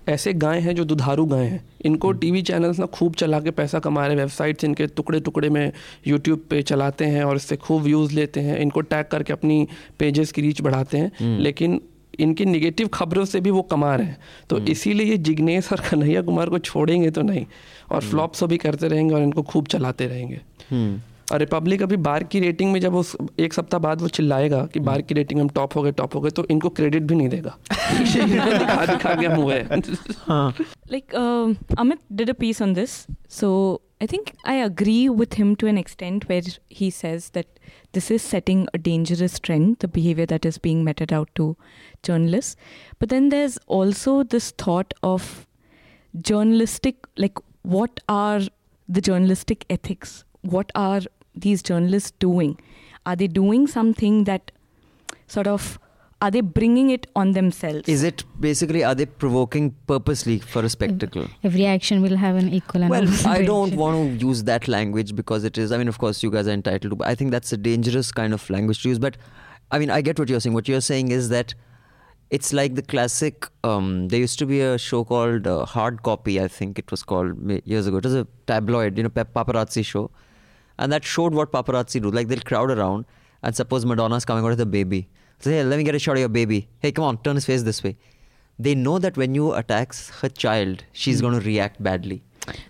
ऐसे 0.09 0.33
गाय 0.33 0.61
हैं 0.61 0.75
जो 0.75 0.85
दुधारू 0.85 1.27
गाय 1.27 1.45
हैं। 1.45 1.65
इनको 1.85 2.13
टीवी 2.13 2.43
चैनल्स 2.43 2.79
ना 2.79 2.87
खूब 2.87 3.15
चला 3.15 3.41
के 3.41 3.51
पैसा 3.51 3.79
कमा 3.79 4.07
रहे 4.07 4.11
हैं 4.11 4.23
वेबसाइट्स 4.23 4.65
इनके 4.65 4.87
टुकड़े 4.87 5.21
टुकड़े 5.21 5.49
में 5.49 5.73
यूट्यूब 6.07 6.45
पे 6.51 6.63
चलाते 6.63 7.05
हैं 7.05 7.25
और 7.25 7.37
इससे 7.37 7.57
खूब 7.57 7.83
व्यूज़ 7.83 8.15
लेते 8.15 8.41
हैं। 8.41 8.59
इनको 8.59 8.81
टैग 8.81 9.07
करके 9.07 9.33
अपनी 9.33 9.69
पेजेस 9.99 10.33
की 10.33 10.43
रीच 10.43 10.63
बढ़ाते 10.63 10.99
हैं। 10.99 11.13
हम्म। 11.21 11.43
लेकिन 11.43 11.81
इनकी 12.21 12.45
निगेटिव 12.45 12.89
खबरों 12.89 13.25
से 13.25 13.41
भी 13.41 13.51
वो 13.51 13.63
कमा 13.63 13.97
रहे 13.97 14.07
हैं। 14.07 14.19
तो 14.51 14.59
इसीलिए 14.71 15.07
ये 15.07 15.17
जिग्नेश 15.17 15.73
और 15.73 15.81
कन्हैया 15.81 16.23
कुमार 16.23 16.49
को 16.49 16.59
छोड़ेंगे 16.59 17.11
तो 17.11 17.23
नहीं 17.23 17.47
और 17.93 18.01
फ्लॉप्स 18.01 18.45
भी 18.45 18.57
करते 18.57 18.89
रहेंगे 18.89 19.15
और 19.15 19.23
इनको 19.23 19.43
खूब 19.43 19.67
चलाते 19.67 20.07
रहेंगे. 20.07 20.41
और 21.33 21.39
रिपब्लिक 21.39 21.83
अभी 21.83 21.97
बार 21.97 22.25
की 22.25 22.41
रेटिंग 22.41 22.73
में 22.73 22.81
जब 22.81 22.95
उस 22.95 23.17
एक 23.39 23.55
सप्ताह 23.55 23.81
बाद 23.81 24.03
वो 24.03 24.09
चिल्लाएगा 24.09 24.65
कि 24.67 24.81
बार 24.81 25.03
की 25.03 25.15
रेटिंग 25.15 25.41
हम 25.41 25.49
टॉप 25.49 25.77
हो 25.77 25.83
गए 25.83 25.93
टॉप 25.93 26.15
हो 26.15 26.21
गए 26.21 26.31
तो 26.31 26.47
इनको 26.51 26.69
क्रेडिट 26.69 27.03
भी 27.03 27.15
नहीं 27.15 27.29
देगा। 27.29 27.59
Like 30.93 31.15
Amit 31.79 31.99
did 32.13 32.31
a 32.31 32.33
piece 32.33 32.63
on 32.63 32.75
this 32.75 33.07
so 33.31 33.51
I 34.03 34.07
think 34.07 34.31
I 34.47 34.61
agree 34.61 35.09
with 35.09 35.35
him 35.35 35.55
to 35.55 35.67
an 35.67 35.79
extent 35.79 36.25
where 36.29 36.45
he 36.73 36.91
says 36.91 37.31
that 37.35 37.47
this 37.95 38.11
is 38.13 38.23
setting 38.23 38.67
a 38.75 38.79
dangerous 38.79 39.41
trend 39.45 39.77
the 39.81 39.91
behaviour 39.95 40.29
that 40.29 40.47
is 40.47 40.59
being 40.63 40.85
meted 40.85 41.13
out 41.13 41.29
to 41.35 41.57
journalist 42.05 42.59
but 43.03 43.09
then 43.09 43.29
there 43.29 43.45
is 43.45 43.59
also 43.71 44.23
this 44.23 44.53
thought 44.67 44.95
of 45.05 45.33
journalistic 46.17 47.07
like 47.19 47.39
what 47.67 48.01
are 48.09 48.51
the 48.91 49.01
journalistic 49.01 49.65
ethics 49.71 50.25
what 50.47 50.73
are 50.77 51.09
these 51.35 51.63
journalists 51.63 52.13
doing? 52.19 52.59
Are 53.07 53.17
they 53.17 53.27
doing 53.27 53.67
something 53.67 54.25
that 54.25 54.51
sort 55.27 55.47
of 55.47 55.79
are 56.23 56.31
they 56.31 56.41
bringing 56.41 56.89
it 56.89 57.07
on 57.15 57.33
themselves? 57.33 57.87
Is 57.87 58.03
it 58.03 58.25
basically 58.41 58.83
are 58.83 58.95
they 58.95 59.05
provoking 59.05 59.75
purposely 59.87 60.39
for 60.39 60.65
a 60.65 60.69
spectacle? 60.69 61.27
every 61.43 61.67
action 61.67 62.01
will 62.01 62.17
have 62.17 62.37
an 62.37 62.49
equal 62.49 62.83
and 62.83 62.91
Well, 62.91 63.09
I 63.27 63.45
don't 63.45 63.75
want 63.75 64.21
to 64.21 64.27
use 64.27 64.45
that 64.45 64.67
language 64.67 65.15
because 65.15 65.45
it 65.45 65.59
is. 65.59 65.71
I 65.71 65.77
mean, 65.77 65.89
of 65.89 65.99
course, 65.99 66.23
you 66.23 66.31
guys 66.31 66.49
are 66.49 66.53
entitled 66.53 66.93
to. 66.93 66.97
But 66.97 67.09
I 67.09 67.15
think 67.15 67.31
that's 67.31 67.53
a 67.53 67.59
dangerous 67.59 68.11
kind 68.11 68.33
of 68.33 68.49
language 68.49 68.83
to 68.85 68.89
use. 68.89 68.99
But 68.99 69.19
I 69.71 69.79
mean, 69.79 69.91
I 69.91 70.01
get 70.01 70.19
what 70.19 70.31
you're 70.31 70.41
saying. 70.41 70.55
What 70.55 70.67
you're 70.67 70.81
saying 70.81 71.11
is 71.11 71.29
that 71.29 71.55
it's 72.31 72.53
like 72.53 72.75
the 72.75 72.83
classic. 72.83 73.47
Um, 73.63 74.09
there 74.09 74.21
used 74.21 74.39
to 74.39 74.47
be 74.47 74.61
a 74.61 74.79
show 74.79 75.05
called 75.05 75.47
uh, 75.47 75.67
Hard 75.67 76.03
Copy. 76.05 76.41
I 76.41 76.49
think 76.49 76.79
it 76.79 76.91
was 76.91 77.03
called 77.03 77.51
years 77.67 77.87
ago. 77.87 77.99
It 77.99 78.05
was 78.05 78.15
a 78.15 78.27
tabloid, 78.47 78.97
you 78.97 79.03
know, 79.03 79.11
paparazzi 79.11 79.85
show, 79.85 80.11
and 80.79 80.93
that 80.93 81.05
showed 81.05 81.35
what 81.35 81.53
paparazzi 81.53 82.01
do. 82.01 82.11
Like 82.11 82.29
they'll 82.29 82.41
crowd 82.41 82.71
around, 82.71 83.07
and 83.43 83.55
suppose 83.55 83.85
Madonna's 83.85 84.25
coming 84.25 84.45
out 84.45 84.51
with 84.51 84.61
a 84.61 84.67
baby. 84.67 85.09
Say, 85.41 85.53
hey, 85.53 85.65
let 85.65 85.77
me 85.77 85.85
get 85.85 85.95
a 85.95 85.99
shot 85.99 86.13
of 86.13 86.21
your 86.21 86.29
baby. 86.29 86.69
Hey, 86.79 86.93
come 86.93 87.05
on, 87.05 87.19
turn 87.19 87.35
his 87.35 87.45
face 87.45 87.63
this 87.63 87.83
way. 87.83 87.97
They 88.59 88.75
know 88.75 88.99
that 88.99 89.17
when 89.17 89.35
you 89.35 89.53
attacks 89.53 90.11
her 90.21 90.29
child, 90.29 90.85
she's 90.93 91.21
going 91.21 91.35
to 91.39 91.45
react 91.45 91.83
badly 91.83 92.23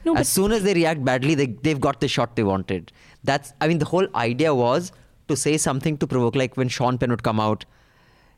No, 0.04 0.14
but 0.14 0.20
as 0.20 0.28
soon 0.28 0.52
as 0.52 0.62
they 0.62 0.74
react 0.74 1.04
badly, 1.04 1.34
they, 1.34 1.46
they've 1.46 1.80
got 1.80 2.00
the 2.00 2.08
shot 2.08 2.36
they 2.36 2.42
wanted. 2.42 2.90
That's, 3.22 3.52
I 3.60 3.68
mean, 3.68 3.78
the 3.78 3.84
whole 3.84 4.06
idea 4.14 4.54
was 4.54 4.92
to 5.28 5.36
say 5.36 5.56
something 5.56 5.98
to 5.98 6.06
provoke, 6.06 6.36
like 6.36 6.56
when 6.56 6.68
Sean 6.68 6.98
Penn 6.98 7.10
would 7.10 7.22
come 7.22 7.38
out, 7.38 7.64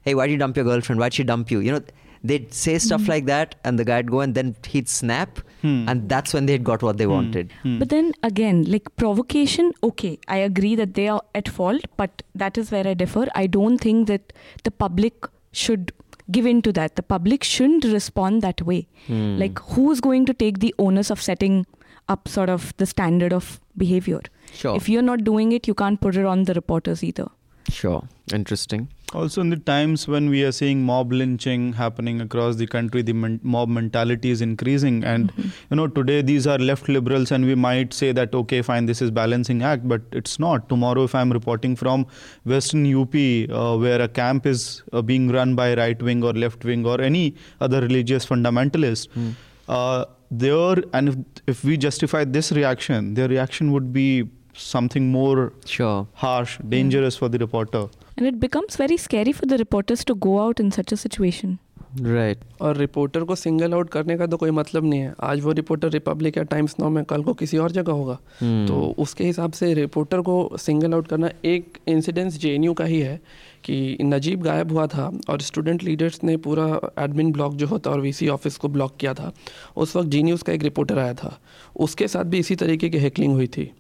hey, 0.02 0.14
why'd 0.14 0.31
you 0.31 0.37
dump 0.37 0.57
your 0.57 0.64
girlfriend? 0.64 1.00
Why'd 1.00 1.14
she 1.14 1.24
dump 1.24 1.50
you? 1.50 1.61
You 1.61 1.72
know, 1.72 1.81
they'd 2.24 2.52
say 2.52 2.79
stuff 2.79 3.09
like 3.09 3.26
that, 3.26 3.55
and 3.64 3.79
the 3.79 3.85
guy'd 3.85 4.11
go 4.11 4.20
and 4.20 4.35
then 4.35 4.55
he'd 4.66 4.88
snap, 4.88 5.38
Hmm. 5.62 5.88
and 5.88 6.09
that's 6.09 6.35
when 6.35 6.46
they'd 6.46 6.64
got 6.64 6.83
what 6.83 6.98
they 6.98 7.07
wanted. 7.07 7.52
Hmm. 7.62 7.79
But 7.79 7.88
then 7.88 8.12
again, 8.22 8.64
like 8.64 8.94
provocation, 8.96 9.72
okay, 9.83 10.18
I 10.29 10.37
agree 10.38 10.74
that 10.76 10.94
they 10.94 11.09
are 11.09 11.22
at 11.35 11.48
fault, 11.48 11.83
but 11.96 12.22
that 12.35 12.59
is 12.59 12.70
where 12.70 12.87
I 12.87 12.94
differ. 12.94 13.26
I 13.35 13.46
don't 13.46 13.79
think 13.79 14.07
that 14.09 14.33
the 14.64 14.70
public 14.70 15.26
should 15.52 15.92
give 16.31 16.44
in 16.46 16.61
to 16.62 16.72
that. 16.72 16.96
The 16.96 17.02
public 17.02 17.44
shouldn't 17.44 17.85
respond 17.85 18.42
that 18.42 18.61
way. 18.62 18.87
Hmm. 19.07 19.38
Like, 19.38 19.59
who's 19.61 20.00
going 20.00 20.26
to 20.26 20.35
take 20.35 20.59
the 20.61 20.74
onus 20.79 21.11
of 21.11 21.22
setting 21.22 21.64
up 22.09 22.29
sort 22.29 22.48
of 22.50 22.72
the 22.76 22.87
standard 22.87 23.33
of 23.33 23.61
behavior? 23.76 24.20
Sure. 24.52 24.76
If 24.76 24.88
you're 24.88 25.02
not 25.02 25.24
doing 25.24 25.52
it, 25.52 25.66
you 25.66 25.74
can't 25.74 26.00
put 26.00 26.16
it 26.16 26.24
on 26.24 26.44
the 26.44 26.55
reporters 26.55 27.02
either. 27.05 27.29
Sure. 27.68 28.02
Interesting. 28.33 28.88
Also, 29.14 29.40
in 29.40 29.50
the 29.50 29.56
times 29.56 30.08
when 30.08 30.28
we 30.28 30.42
are 30.42 30.50
seeing 30.50 30.82
mob 30.84 31.12
lynching 31.12 31.72
happening 31.74 32.20
across 32.20 32.56
the 32.56 32.66
country, 32.66 33.02
the 33.02 33.12
men- 33.12 33.38
mob 33.42 33.68
mentality 33.68 34.30
is 34.30 34.40
increasing. 34.42 35.04
And, 35.04 35.32
you 35.70 35.76
know, 35.76 35.86
today 35.86 36.22
these 36.22 36.44
are 36.46 36.58
left 36.58 36.88
liberals, 36.88 37.30
and 37.30 37.44
we 37.46 37.54
might 37.54 37.94
say 37.94 38.10
that, 38.10 38.34
okay, 38.34 38.62
fine, 38.62 38.86
this 38.86 39.00
is 39.00 39.12
balancing 39.12 39.62
act, 39.62 39.86
but 39.86 40.02
it's 40.10 40.40
not. 40.40 40.68
Tomorrow, 40.68 41.04
if 41.04 41.14
I'm 41.14 41.30
reporting 41.30 41.76
from 41.76 42.04
Western 42.44 42.84
UP, 42.84 43.14
uh, 43.14 43.76
where 43.78 44.02
a 44.02 44.08
camp 44.08 44.44
is 44.44 44.82
uh, 44.92 45.02
being 45.02 45.28
run 45.30 45.54
by 45.54 45.74
right 45.74 46.02
wing 46.02 46.24
or 46.24 46.32
left 46.32 46.64
wing 46.64 46.84
or 46.84 47.00
any 47.00 47.36
other 47.60 47.80
religious 47.80 48.26
fundamentalist, 48.26 49.08
Hmm. 49.12 49.30
uh, 49.68 50.04
there, 50.32 50.82
and 50.92 51.08
if, 51.10 51.16
if 51.46 51.64
we 51.64 51.76
justify 51.76 52.24
this 52.24 52.50
reaction, 52.50 53.14
their 53.14 53.28
reaction 53.28 53.70
would 53.70 53.92
be 53.92 54.24
something 54.54 55.12
more 55.12 55.52
Sure. 55.64 56.08
harsh, 56.14 56.58
dangerous 56.68 57.16
for 57.16 57.28
the 57.28 57.38
reporter. 57.38 57.86
And 58.18 58.26
it 58.26 58.40
becomes 58.40 58.76
very 58.76 58.96
scary 58.96 59.33
for 59.33 59.46
the 59.46 59.59
reporters 59.59 60.05
to 60.05 60.14
go 60.14 60.40
out 60.40 60.59
in 60.59 60.70
such 60.70 60.92
a 60.92 60.96
situation. 60.96 61.59
Right. 62.00 62.38
और 62.61 62.76
reporter 62.76 63.24
को 63.24 63.35
single 63.35 63.74
out 63.74 63.90
करने 63.90 64.16
का 64.18 64.26
तो 64.26 64.37
कोई 64.37 64.50
मतलब 64.50 64.85
नहीं 64.85 65.00
है 65.00 65.14
आज 65.20 65.40
वो 65.40 65.52
रिपोर्टर 65.52 65.90
रिपब्लिक 65.90 66.37
या 66.37 66.42
टाइम्स 66.42 66.74
नाउ 66.81 66.90
में 66.90 67.05
कल 67.05 67.22
को 67.22 67.35
किसी 67.35 67.59
और 67.59 67.72
जगह 67.72 67.92
होगा 67.92 68.18
Hmm. 68.42 68.66
तो 68.68 68.94
उसके 68.98 69.24
हिसाब 69.24 69.52
से 69.52 69.72
रिपोर्टर 69.74 70.20
को 70.20 70.57
सिंगल 70.57 70.94
आउट 70.94 71.09
करना 71.09 71.31
एक 71.44 71.79
इंसिडेंस 71.88 72.38
जे 72.38 72.57
का 72.74 72.85
ही 72.85 73.00
है 73.00 73.20
कि 73.64 73.96
नजीब 74.02 74.42
गायब 74.42 74.72
हुआ 74.72 74.87
था 74.87 75.11
और 75.31 75.40
स्टूडेंट 75.40 75.83
लीडर्स 75.83 76.22
ने 76.24 76.37
पूरा 76.37 76.68
एडमिन 77.05 77.33
ब्लॉक 77.33 77.55
जो 77.55 77.66
होता 77.66 77.90
है 77.90 77.96
और 77.96 78.02
वीसी 78.02 78.29
ऑफ़िस 78.29 78.57
को 78.57 78.68
ब्लॉक 78.68 78.96
किया 79.00 79.14
था 79.14 79.33
उस 79.76 79.96
वक्त 79.96 80.09
जी 80.09 80.37
का 80.37 80.52
एक 80.52 80.62
रिपोर्टर 80.62 80.98
आया 80.98 81.14
था 81.14 81.38
उसके 81.76 82.09
साथ 82.09 82.24
भी 82.24 82.38
इसी 82.38 82.57
तरीके 82.57 82.88
की 82.88 82.98
हैकलिंग 82.98 83.33
हुई 83.33 83.46
थी 83.46 83.70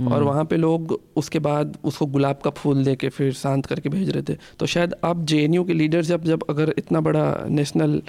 और 0.00 0.22
वहाँ 0.22 0.44
पे 0.44 0.56
लोग 0.56 1.00
उसके 1.16 1.38
बाद 1.38 1.78
उसको 1.84 2.06
गुलाब 2.06 2.38
का 2.44 2.50
फूल 2.50 2.84
दे 2.84 2.96
के 2.96 3.08
फिर 3.08 3.32
शांत 3.32 3.66
करके 3.66 3.88
भेज 3.88 4.10
रहे 4.10 4.22
थे। 4.22 4.38
तो 4.58 4.66
शायद 4.66 4.92
अब 4.92 5.26
जे 5.26 5.48
के 5.48 5.72
लीडर 5.72 6.02
जब 6.02 6.24
जब 6.24 6.44
अगर 6.50 6.74
इतना 6.78 7.00
बड़ा 7.00 7.44
नेशनल 7.48 8.02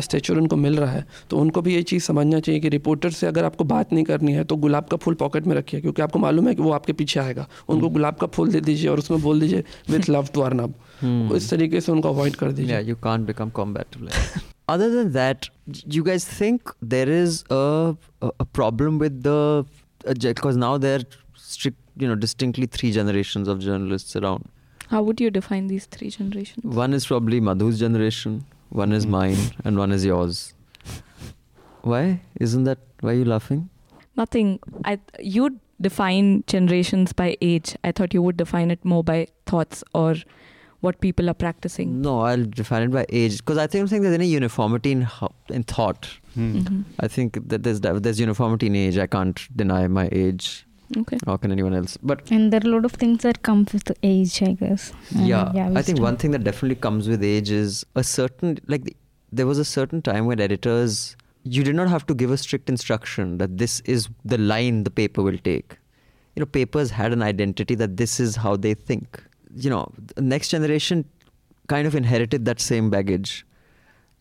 स्टेचर 0.00 0.34
उनको 0.34 0.56
मिल 0.56 0.76
रहा 0.76 0.92
है 0.92 1.06
तो 1.30 1.38
उनको 1.38 1.62
भी 1.62 1.74
ये 1.74 1.82
चीज़ 1.82 2.02
समझना 2.02 2.40
चाहिए 2.40 2.60
कि 2.60 2.68
रिपोर्टर 2.68 3.10
से 3.10 3.26
अगर 3.26 3.44
आपको 3.44 3.64
बात 3.64 3.92
नहीं 3.92 4.04
करनी 4.04 4.32
है 4.32 4.44
तो 4.44 4.56
गुलाब 4.56 4.84
का 4.84 4.96
फूल 4.96 5.14
पॉकेट 5.14 5.46
में 5.46 5.56
रखिए 5.56 5.80
क्योंकि 5.80 6.02
आपको 6.02 6.18
मालूम 6.18 6.48
है 6.48 6.54
कि 6.54 6.62
वो 6.62 6.70
आपके 6.70 6.92
पीछे 6.92 7.20
आएगा। 7.20 7.48
उनको 7.68 7.88
गुलाब 7.88 8.14
का 8.14 8.26
फूल 8.26 8.52
दे 8.52 8.60
दीजिए 8.60 8.90
और 8.90 8.98
उसमें 8.98 9.22
बोल 9.22 9.40
दीजिए 9.40 9.64
विथ 9.90 10.10
लव 10.10 10.26
टू 10.34 10.40
अर्नब 10.40 10.74
इस 11.34 11.50
तरीके 11.50 11.80
से 11.80 11.92
उनको 11.92 12.08
अवॉइड 12.08 12.36
कर 12.36 12.52
दीजिए। 12.52 12.94
Become 12.94 13.50
combative. 13.50 14.02
Like 14.02 14.14
that. 14.14 14.42
Other 14.70 14.90
than 14.90 15.12
that, 15.12 15.48
you 15.94 16.02
guys 16.04 16.24
think 16.40 16.58
there 16.92 17.08
is 17.08 17.44
a, 17.50 17.94
a 18.40 18.44
problem 18.58 18.98
with 18.98 19.22
the 19.22 19.64
because 20.14 20.56
now 20.56 20.78
there 20.78 20.98
are 21.00 21.02
strict, 21.34 21.78
you 21.96 22.08
know, 22.08 22.14
distinctly 22.14 22.66
three 22.66 22.92
generations 22.92 23.48
of 23.48 23.60
journalists 23.60 24.16
around. 24.16 24.48
How 24.88 25.02
would 25.02 25.20
you 25.20 25.30
define 25.30 25.66
these 25.66 25.86
three 25.86 26.10
generations? 26.10 26.64
One 26.64 26.92
is 26.94 27.06
probably 27.06 27.40
Madhu's 27.40 27.78
generation, 27.78 28.44
one 28.70 28.92
is 28.92 29.04
Hmm. 29.04 29.10
mine, 29.10 29.36
and 29.64 29.76
one 29.78 29.92
is 29.92 30.04
yours. 30.04 30.54
Why? 31.82 32.20
Isn't 32.40 32.64
that 32.64 32.78
why 33.00 33.10
are 33.12 33.14
you 33.14 33.24
laughing? 33.24 33.68
Nothing. 34.16 34.58
I 34.84 34.98
you 35.20 35.58
define 35.80 36.42
generations 36.46 37.12
by 37.12 37.36
age. 37.40 37.76
I 37.84 37.92
thought 37.92 38.14
you 38.14 38.22
would 38.22 38.36
define 38.36 38.70
it 38.70 38.84
more 38.84 39.04
by 39.04 39.26
thoughts 39.44 39.84
or 39.94 40.14
what 40.80 41.00
people 41.00 41.28
are 41.30 41.34
practicing? 41.34 42.00
No, 42.02 42.20
I'll 42.20 42.44
define 42.44 42.82
it 42.82 42.90
by 42.90 43.06
age 43.08 43.38
because 43.38 43.58
I 43.58 43.66
think 43.66 43.82
I'm 43.82 43.88
saying 43.88 44.02
there's 44.02 44.14
any 44.14 44.26
uniformity 44.28 44.92
in 44.92 45.06
in 45.48 45.62
thought. 45.62 46.08
Hmm. 46.34 46.58
Mhm. 46.58 46.84
I 47.00 47.08
think 47.08 47.38
that 47.48 47.62
there's 47.62 47.80
there's 47.80 48.20
uniformity 48.20 48.66
in 48.66 48.76
age. 48.76 48.98
I 48.98 49.06
can't 49.06 49.40
deny 49.56 49.86
my 49.88 50.08
age. 50.12 50.66
Okay. 50.96 51.18
How 51.26 51.36
can 51.36 51.50
anyone 51.50 51.74
else? 51.74 51.96
But 52.02 52.30
And 52.30 52.52
there 52.52 52.60
are 52.64 52.68
a 52.68 52.72
lot 52.72 52.84
of 52.84 52.92
things 52.92 53.22
that 53.22 53.42
come 53.42 53.66
with 53.72 53.90
age, 54.02 54.40
I 54.42 54.52
guess. 54.52 54.92
And 55.14 55.26
yeah, 55.26 55.70
I 55.74 55.82
think 55.82 56.00
one 56.00 56.16
thing 56.16 56.30
that 56.30 56.44
definitely 56.44 56.76
comes 56.76 57.08
with 57.08 57.24
age 57.24 57.50
is 57.50 57.84
a 57.96 58.04
certain 58.04 58.58
like 58.68 58.84
the, 58.84 58.96
there 59.32 59.46
was 59.46 59.58
a 59.58 59.64
certain 59.64 60.02
time 60.02 60.26
when 60.26 60.40
editors 60.40 61.16
you 61.42 61.64
did 61.64 61.74
not 61.74 61.88
have 61.88 62.06
to 62.06 62.14
give 62.14 62.30
a 62.30 62.36
strict 62.36 62.68
instruction 62.68 63.38
that 63.38 63.56
this 63.58 63.80
is 63.96 64.08
the 64.24 64.38
line 64.38 64.84
the 64.84 64.90
paper 64.90 65.22
will 65.22 65.38
take. 65.38 65.76
You 66.36 66.40
know, 66.40 66.46
papers 66.46 66.90
had 66.90 67.12
an 67.12 67.22
identity 67.22 67.74
that 67.76 67.96
this 67.96 68.20
is 68.20 68.36
how 68.36 68.56
they 68.56 68.74
think. 68.74 69.22
You 69.56 69.70
know, 69.70 69.90
the 70.14 70.22
next 70.22 70.48
generation 70.50 71.04
kind 71.68 71.86
of 71.86 71.94
inherited 71.94 72.44
that 72.44 72.60
same 72.60 72.90
baggage. 72.90 73.44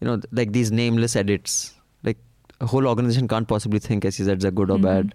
You 0.02 0.08
know, 0.08 0.21
like 0.32 0.52
these 0.54 0.71
nameless 0.71 1.15
edits. 1.15 1.74
Like 2.04 2.17
a 2.62 2.65
whole 2.65 2.88
organization 2.88 3.28
can't 3.28 3.48
possibly 3.48 3.80
think 3.80 4.04
SEZs 4.06 4.43
are 4.43 4.52
good 4.52 4.71
or 4.71 4.78
Mhm. 4.78 4.82
bad. 4.89 5.13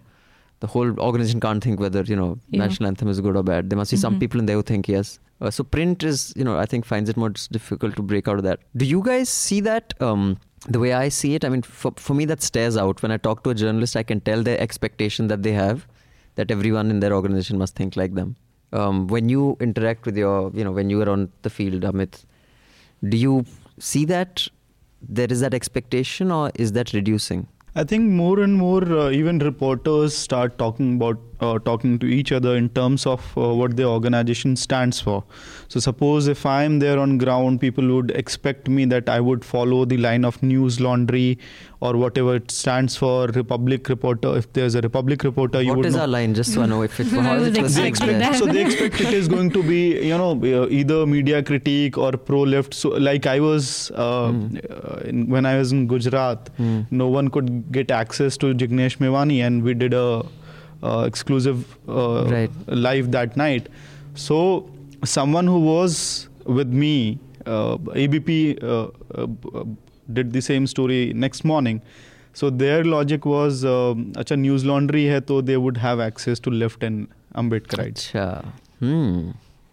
The 0.61 0.67
whole 0.67 0.93
organization 1.01 1.41
can't 1.41 1.65
think 1.65 1.81
whether 1.81 2.03
you 2.03 2.17
know 2.17 2.39
Yeah. 2.51 2.59
national 2.67 2.87
anthem 2.89 3.09
is 3.09 3.21
good 3.21 3.37
or 3.37 3.43
bad. 3.43 3.71
There 3.71 3.79
must 3.83 3.91
be 3.91 3.97
some 3.97 4.17
Mhm. 4.17 4.21
people 4.21 4.41
in 4.41 4.47
there 4.47 4.57
who 4.57 4.63
think 4.63 4.89
yes. 4.89 5.19
Uh, 5.41 5.51
so 5.51 5.65
print 5.65 6.03
is 6.13 6.35
you 6.37 6.45
know 6.45 6.59
I 6.59 6.67
think 6.67 6.85
finds 6.85 7.09
it 7.09 7.17
more 7.17 7.31
difficult 7.59 7.97
to 7.97 8.03
break 8.03 8.29
out 8.29 8.37
of 8.43 8.45
that. 8.49 8.61
Do 8.77 8.85
you 8.85 9.03
guys 9.03 9.31
see 9.31 9.61
that? 9.69 9.95
Um, 10.01 10.37
the 10.69 10.79
way 10.79 10.93
I 10.93 11.09
see 11.09 11.35
it, 11.35 11.45
I 11.47 11.49
mean, 11.49 11.63
for, 11.63 11.93
for 11.97 12.13
me 12.13 12.27
that 12.27 12.43
stares 12.43 12.77
out. 12.77 13.03
When 13.03 13.11
I 13.11 13.17
talk 13.17 13.43
to 13.45 13.51
a 13.51 13.55
journalist, 13.55 13.97
I 13.97 14.03
can 14.03 14.21
tell 14.21 14.43
their 14.43 14.61
expectation 14.61 15.29
that 15.29 15.43
they 15.43 15.53
have 15.53 15.87
that 16.35 16.51
everyone 16.51 16.91
in 16.91 17.01
their 17.01 17.15
organization 17.15 17.57
must 17.57 17.75
think 17.75 17.97
like 17.97 18.15
them. 18.15 18.37
Um, 18.73 19.09
when 19.09 19.29
you 19.29 19.57
interact 19.61 20.07
with 20.07 20.17
your, 20.17 20.51
you 20.55 20.63
know, 20.65 20.73
when 20.73 20.91
you 20.91 21.03
are 21.03 21.09
on 21.09 21.31
the 21.43 21.51
field, 21.51 21.83
Amit, 21.83 22.25
do 23.09 23.17
you 23.17 23.45
see 23.79 24.05
that 24.05 24.47
there 25.03 25.27
is 25.31 25.41
that 25.41 25.55
expectation 25.55 26.31
or 26.31 26.51
is 26.55 26.73
that 26.73 26.93
reducing? 26.93 27.49
I 27.75 27.85
think 27.85 28.11
more 28.11 28.41
and 28.41 28.57
more, 28.57 28.83
uh, 28.83 29.11
even 29.11 29.39
reporters 29.39 30.17
start 30.17 30.59
talking 30.59 30.97
about 30.97 31.19
uh, 31.41 31.59
talking 31.59 31.99
to 31.99 32.07
each 32.07 32.33
other 32.33 32.57
in 32.57 32.69
terms 32.71 33.07
of 33.07 33.21
uh, 33.37 33.53
what 33.55 33.77
the 33.77 33.85
organization 33.85 34.57
stands 34.57 35.01
for. 35.01 35.25
So, 35.69 35.81
suppose 35.81 36.29
if 36.29 36.45
I 36.47 36.65
am 36.65 36.79
there 36.81 36.99
on 36.99 37.19
ground, 37.19 37.61
people 37.61 37.87
would 37.95 38.11
expect 38.13 38.69
me 38.69 38.85
that 38.87 39.09
I 39.09 39.21
would 39.21 39.45
follow 39.45 39.85
the 39.85 39.97
line 39.97 40.25
of 40.25 40.43
news 40.43 40.81
laundry 40.81 41.39
or 41.81 41.97
whatever 41.97 42.37
it 42.37 42.51
stands 42.51 42.97
for. 42.97 43.27
Republic 43.29 43.89
reporter. 43.89 44.37
If 44.37 44.53
there's 44.53 44.75
a 44.75 44.81
Republic 44.83 45.25
reporter, 45.25 45.63
you 45.63 45.75
would 45.75 45.87
is 45.87 45.95
know. 45.95 46.03
our 46.03 46.09
line? 46.09 46.35
Just 46.35 46.53
so 46.55 46.63
I 46.63 46.67
know 46.67 46.83
if 46.83 47.01
it, 47.01 47.13
I 47.13 47.23
how 47.23 47.35
is 47.37 47.43
was 47.45 47.53
they 47.53 47.63
perceived 47.63 47.87
expecting 47.87 48.19
there? 48.19 48.31
that. 48.31 48.39
so 48.39 48.47
they 48.47 48.65
expect 48.65 49.01
it 49.01 49.13
is 49.15 49.29
going 49.29 49.51
to 49.51 49.63
be 49.63 49.81
you 50.07 50.17
know 50.19 50.33
uh, 50.33 50.69
either 50.69 51.07
media 51.07 51.43
critique 51.43 51.97
or 51.97 52.13
pro 52.13 52.41
left 52.43 52.75
so 52.75 52.91
like 52.91 53.27
i 53.27 53.39
was 53.41 53.91
uh, 53.93 54.29
uh, 54.29 55.01
in, 55.05 55.29
when 55.29 55.47
i 55.47 55.57
was 55.57 55.73
in 55.73 55.87
gujarat 55.87 56.51
Hmm. 56.59 56.81
no 56.91 57.07
one 57.09 57.29
could 57.29 57.51
get 57.73 57.91
access 57.91 58.37
to 58.37 58.53
jignesh 58.55 58.97
Mevani, 58.99 59.39
and 59.47 59.63
we 59.63 59.73
did 59.75 59.95
a 59.95 60.25
exclusive 60.83 61.65
uh, 61.89 62.25
Right. 62.31 62.51
live 62.69 63.11
that 63.13 63.37
night 63.37 63.69
so 64.15 64.69
someone 65.05 65.47
who 65.47 65.61
was 65.61 66.29
with 66.45 66.69
me 66.69 67.19
uh, 67.47 67.77
abp 68.05 68.63
uh, 68.63 68.89
uh, 69.15 69.27
uh, 69.55 69.65
did 70.13 70.33
the 70.33 70.41
same 70.43 70.67
story 70.67 71.13
next 71.15 71.45
morning 71.45 71.81
so 72.33 72.51
their 72.51 72.85
logic 72.85 73.25
was 73.25 73.65
acha 73.65 74.37
news 74.39 74.65
laundry 74.65 75.09
hai 75.13 75.21
to 75.21 75.41
they 75.43 75.57
would 75.57 75.77
have 75.77 76.01
access 76.01 76.41
to 76.41 76.51
left 76.51 76.83
and 76.83 77.09
ambedkarites 77.35 78.11
Acha. 78.13 78.27
Hmm. 78.81 79.31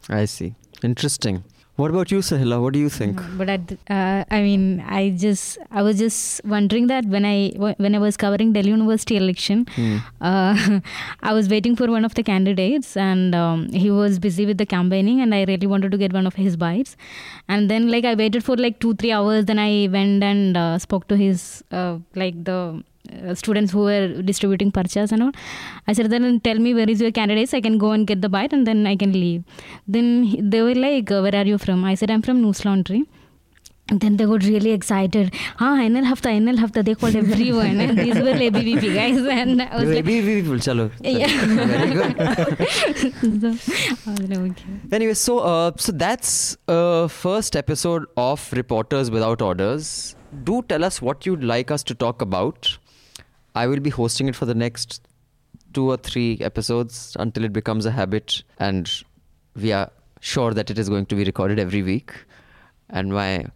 I 0.10 0.26
see. 0.26 0.54
Interesting. 0.84 1.44
What 1.78 1.92
about 1.92 2.12
you, 2.12 2.20
Sahila? 2.28 2.60
What 2.60 2.74
do 2.74 2.80
you 2.80 2.90
think? 2.90 3.22
But 3.38 3.50
at, 3.50 3.72
uh, 3.88 4.26
I 4.32 4.42
mean, 4.42 4.84
I 4.88 5.12
just 5.12 5.60
I 5.70 5.84
was 5.84 6.00
just 6.00 6.44
wondering 6.44 6.88
that 6.88 7.06
when 7.06 7.24
I 7.24 7.50
when 7.78 7.94
I 7.94 8.00
was 8.00 8.18
covering 8.18 8.52
Delhi 8.54 8.72
University 8.72 9.16
election, 9.16 9.68
Hmm. 9.76 9.98
uh, 10.20 10.80
I 11.22 11.34
was 11.34 11.50
waiting 11.50 11.76
for 11.76 11.88
one 11.98 12.04
of 12.04 12.16
the 12.16 12.24
candidates, 12.24 12.98
and 12.98 13.36
um, 13.36 13.70
he 13.84 13.92
was 13.92 14.18
busy 14.18 14.48
with 14.48 14.58
the 14.58 14.66
campaigning, 14.66 15.22
and 15.22 15.36
I 15.36 15.44
really 15.52 15.68
wanted 15.76 15.92
to 15.92 16.00
get 16.06 16.14
one 16.20 16.26
of 16.26 16.34
his 16.34 16.58
bites, 16.66 16.98
and 17.48 17.70
then 17.70 17.90
like 17.92 18.06
I 18.06 18.16
waited 18.16 18.44
for 18.44 18.58
like 18.58 18.80
two 18.80 18.96
three 18.96 19.12
hours, 19.12 19.46
then 19.46 19.60
I 19.60 19.88
went 20.00 20.24
and 20.24 20.58
uh, 20.58 20.80
spoke 20.80 21.08
to 21.10 21.16
his 21.26 21.64
uh, 21.72 21.98
like 22.16 22.44
the. 22.44 22.60
Uh, 23.28 23.34
students 23.42 23.72
who 23.72 23.82
were 23.90 24.22
distributing 24.30 24.72
parchas 24.78 25.12
and 25.16 25.24
all 25.26 25.32
i 25.88 25.94
said 25.98 26.10
then 26.14 26.26
tell 26.48 26.60
me 26.66 26.74
where 26.78 26.90
is 26.94 27.02
your 27.06 27.12
candidates 27.20 27.54
i 27.60 27.62
can 27.68 27.78
go 27.84 27.92
and 27.96 28.06
get 28.12 28.22
the 28.26 28.32
bite 28.36 28.54
and 28.58 28.68
then 28.70 28.80
i 28.92 28.96
can 29.04 29.14
leave 29.14 29.44
then 29.96 30.08
they 30.54 30.62
were 30.68 30.76
like 30.88 31.12
uh, 31.18 31.22
where 31.26 31.38
are 31.42 31.48
you 31.52 31.58
from 31.66 31.86
i 31.92 31.96
said 32.02 32.12
i'm 32.16 32.24
from 32.28 32.42
news 32.46 32.64
laundry 32.68 33.02
and 33.90 34.02
then 34.02 34.18
they 34.18 34.26
got 34.26 34.44
really 34.44 34.72
excited. 34.72 35.34
Ah, 35.60 35.78
NL 35.78 36.04
Hafta, 36.04 36.30
NL 36.30 36.58
Hafta. 36.58 36.84
They 36.84 36.94
called 36.96 37.16
everyone. 37.16 37.80
and 37.80 37.98
these 38.04 38.16
were 38.16 38.34
ABVP 38.34 38.94
guys. 38.94 39.18
And 39.38 39.62
I 39.62 39.78
was 39.78 39.90
like, 39.90 40.04
ABV 40.06 40.42
people, 40.42 40.58
chalo. 40.58 40.92
Yeah. 41.02 41.28
Very 41.46 41.92
good. 41.94 43.58
so, 44.04 44.12
like, 44.12 44.38
okay. 44.38 44.66
Anyway, 44.92 45.14
so 45.14 45.40
uh, 45.40 45.72
so 45.78 45.92
that's 45.94 46.58
uh, 46.68 47.08
first 47.08 47.56
episode 47.56 48.06
of 48.18 48.52
Reporters 48.52 49.10
Without 49.10 49.42
Orders. 49.42 50.16
Do 50.44 50.62
tell 50.64 50.84
us 50.84 51.02
what 51.02 51.26
you'd 51.26 51.44
like 51.44 51.72
us 51.72 51.84
to 51.84 51.96
talk 51.96 52.22
about. 52.22 52.78
I 53.57 53.67
will 53.67 53.81
be 53.81 53.91
hosting 53.91 54.29
it 54.29 54.37
for 54.37 54.47
the 54.47 54.55
next 54.55 55.07
two 55.73 55.91
or 55.91 55.97
three 55.97 56.39
episodes 56.41 57.17
until 57.19 57.45
it 57.45 57.53
becomes 57.53 57.87
a 57.87 57.91
habit, 57.91 58.43
and 58.59 58.91
we 59.55 59.73
are 59.73 59.91
sure 60.21 60.55
that 60.55 60.71
it 60.71 60.79
is 60.79 60.89
going 60.89 61.07
to 61.07 61.15
be 61.15 61.25
recorded 61.25 61.59
every 61.59 61.83
week. 61.83 62.13
And 62.91 63.13
my 63.13 63.47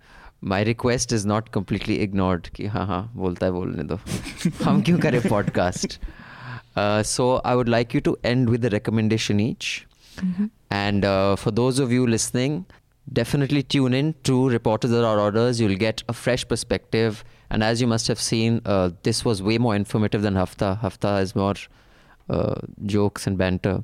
my 0.40 0.62
request 0.62 1.12
is 1.12 1.26
not 1.26 1.50
completely 1.52 2.00
ignored. 2.00 2.50
कि 2.54 2.66
हाँ 2.66 2.86
हाँ 2.86 3.12
बोलता 3.16 3.46
है 3.46 3.52
बोलने 3.52 3.84
दो. 3.84 3.98
हम 4.64 4.82
क्यों 4.82 4.98
करें 4.98 5.20
podcast? 5.22 5.98
Uh, 6.76 7.02
so 7.02 7.40
I 7.44 7.54
would 7.54 7.68
like 7.68 7.94
you 7.94 8.00
to 8.02 8.16
end 8.22 8.50
with 8.50 8.64
a 8.64 8.70
recommendation 8.70 9.40
each. 9.40 9.86
And 10.70 11.04
uh, 11.04 11.36
for 11.36 11.50
those 11.50 11.78
of 11.78 11.92
you 11.92 12.06
listening, 12.06 12.66
definitely 13.12 13.62
tune 13.62 13.94
in 13.94 14.14
to 14.24 14.48
Reporters 14.50 14.90
Without 14.90 15.18
Orders. 15.18 15.60
You'll 15.60 15.76
get 15.76 16.02
a 16.08 16.12
fresh 16.12 16.46
perspective. 16.48 17.24
And 17.51 17.63
as 17.63 17.81
you 17.81 17.87
must 17.87 18.07
have 18.07 18.19
seen, 18.19 18.61
uh, 18.65 18.91
this 19.03 19.25
was 19.25 19.43
way 19.43 19.57
more 19.57 19.75
informative 19.75 20.21
than 20.21 20.35
Hafta. 20.35 20.79
Hafta 20.81 21.17
is 21.17 21.35
more 21.35 21.55
uh, 22.29 22.55
jokes 22.85 23.27
and 23.27 23.37
banter. 23.37 23.83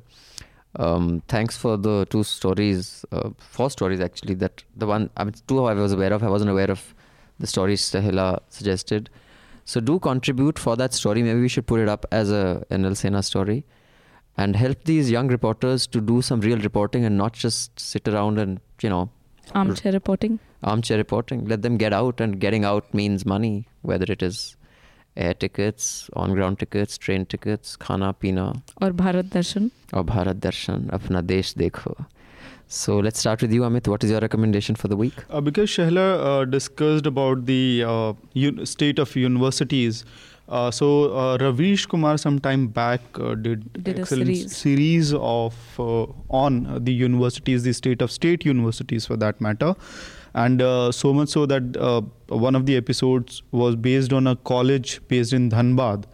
Um, 0.76 1.22
thanks 1.28 1.56
for 1.56 1.76
the 1.76 2.06
two 2.06 2.24
stories, 2.24 3.04
uh, 3.12 3.30
four 3.36 3.70
stories 3.70 4.00
actually. 4.00 4.34
That 4.34 4.64
the 4.74 4.86
one, 4.86 5.10
I 5.18 5.24
mean, 5.24 5.34
two 5.46 5.64
I 5.64 5.74
was 5.74 5.92
aware 5.92 6.14
of. 6.14 6.22
I 6.22 6.30
wasn't 6.30 6.50
aware 6.50 6.70
of 6.70 6.94
the 7.38 7.46
stories 7.46 7.82
Sahila 7.82 8.40
suggested. 8.48 9.10
So 9.66 9.80
do 9.80 9.98
contribute 9.98 10.58
for 10.58 10.74
that 10.76 10.94
story. 10.94 11.22
Maybe 11.22 11.40
we 11.40 11.48
should 11.48 11.66
put 11.66 11.80
it 11.80 11.90
up 11.90 12.06
as 12.10 12.30
a 12.30 12.64
NL 12.70 12.96
Sena 12.96 13.22
story 13.22 13.64
and 14.38 14.56
help 14.56 14.84
these 14.84 15.10
young 15.10 15.28
reporters 15.28 15.86
to 15.88 16.00
do 16.00 16.22
some 16.22 16.40
real 16.40 16.58
reporting 16.58 17.04
and 17.04 17.18
not 17.18 17.34
just 17.34 17.78
sit 17.78 18.08
around 18.08 18.38
and, 18.38 18.60
you 18.80 18.88
know, 18.88 19.10
Armchair 19.54 19.92
reporting. 19.92 20.38
Armchair 20.62 20.98
reporting. 20.98 21.46
Let 21.46 21.62
them 21.62 21.76
get 21.76 21.92
out, 21.92 22.20
and 22.20 22.38
getting 22.40 22.64
out 22.64 22.92
means 22.94 23.24
money, 23.26 23.68
whether 23.82 24.10
it 24.12 24.22
is 24.22 24.56
air 25.16 25.34
tickets, 25.34 26.08
on 26.14 26.32
ground 26.32 26.58
tickets, 26.58 26.96
train 26.98 27.26
tickets, 27.26 27.76
khana 27.76 28.12
pina, 28.18 28.62
Or 28.80 28.90
Bharat 28.90 29.30
Darshan. 29.30 29.70
or 29.92 30.04
Bharat 30.04 30.40
Darshan, 30.40 30.86
Apna 30.90 31.26
Desh 31.26 31.54
Dekho. 31.54 32.06
So 32.68 32.98
let's 32.98 33.18
start 33.18 33.40
with 33.40 33.52
you, 33.52 33.62
Amit. 33.62 33.88
What 33.88 34.04
is 34.04 34.10
your 34.10 34.20
recommendation 34.20 34.74
for 34.74 34.88
the 34.88 34.96
week? 34.96 35.14
Uh, 35.30 35.40
because 35.40 35.70
Shahla 35.70 36.42
uh, 36.42 36.44
discussed 36.44 37.06
about 37.06 37.46
the 37.46 37.82
uh, 37.86 38.12
un- 38.36 38.66
state 38.66 38.98
of 38.98 39.16
universities, 39.16 40.04
uh, 40.48 40.70
so 40.70 41.12
uh, 41.16 41.36
Ravish 41.40 41.86
Kumar 41.86 42.16
some 42.18 42.38
time 42.38 42.68
back 42.68 43.00
uh, 43.20 43.34
did, 43.34 43.72
Did 43.84 43.98
a 43.98 44.00
excellent 44.00 44.34
series. 44.36 44.56
series 44.56 45.14
of 45.14 45.54
uh, 45.78 46.06
on 46.30 46.66
uh, 46.66 46.78
the 46.80 46.92
universities, 46.92 47.62
the 47.64 47.72
state 47.74 48.00
of 48.02 48.10
state 48.10 48.44
universities 48.44 49.06
for 49.06 49.16
that 49.16 49.40
matter, 49.40 49.74
and 50.34 50.62
uh, 50.62 50.90
so 50.92 51.12
much 51.12 51.28
so 51.28 51.46
that 51.46 51.76
uh, 51.76 52.00
one 52.28 52.54
of 52.54 52.66
the 52.66 52.76
episodes 52.76 53.42
was 53.50 53.76
based 53.76 54.12
on 54.12 54.26
a 54.26 54.36
college 54.36 55.00
based 55.08 55.32
in 55.32 55.50
Dhanbad. 55.50 56.04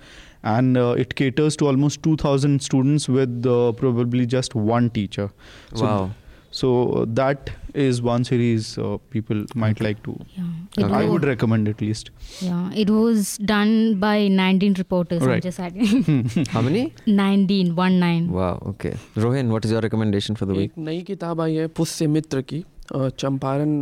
And 0.46 0.76
uh, 0.76 0.94
it 0.98 1.14
caters 1.14 1.56
to 1.56 1.66
almost 1.68 2.02
2,000 2.02 2.62
students 2.62 3.08
with 3.08 3.46
uh, 3.46 3.72
probably 3.72 4.26
just 4.26 4.54
one 4.54 4.90
teacher. 4.90 5.30
So 5.74 5.84
wow. 5.84 6.10
So 6.60 6.68
uh, 6.98 7.04
that 7.20 7.50
is 7.84 8.00
one 8.06 8.24
series 8.28 8.66
uh, 8.78 8.96
people 9.14 9.38
might 9.62 9.80
like 9.86 10.02
to. 10.08 10.12
Yeah. 10.34 10.84
Okay. 10.84 10.98
I 10.98 11.04
would 11.12 11.24
recommend 11.30 11.70
at 11.72 11.80
least. 11.84 12.10
yeah. 12.48 12.60
It 12.82 12.90
was 12.96 13.32
done 13.52 13.72
by 14.04 14.12
19 14.28 14.74
reporters. 14.82 15.22
I'm 15.22 15.28
Right. 15.32 15.42
just 15.48 15.58
adding. 15.68 16.46
How 16.54 16.62
many? 16.68 16.82
19, 17.06 17.74
1 17.80 17.98
9. 18.04 18.30
Wow. 18.38 18.52
Okay. 18.72 18.94
Rohin, 19.24 19.50
what 19.56 19.64
is 19.64 19.72
your 19.76 19.82
recommendation 19.88 20.40
for 20.42 20.46
the 20.52 20.58
week? 20.60 20.70
एक 20.72 20.78
नई 20.90 21.02
किताब 21.10 21.40
आई 21.40 21.54
है 21.54 21.66
पुष्य 21.80 22.06
मित्र 22.18 22.42
की 22.52 22.64
चंपारण 22.92 23.76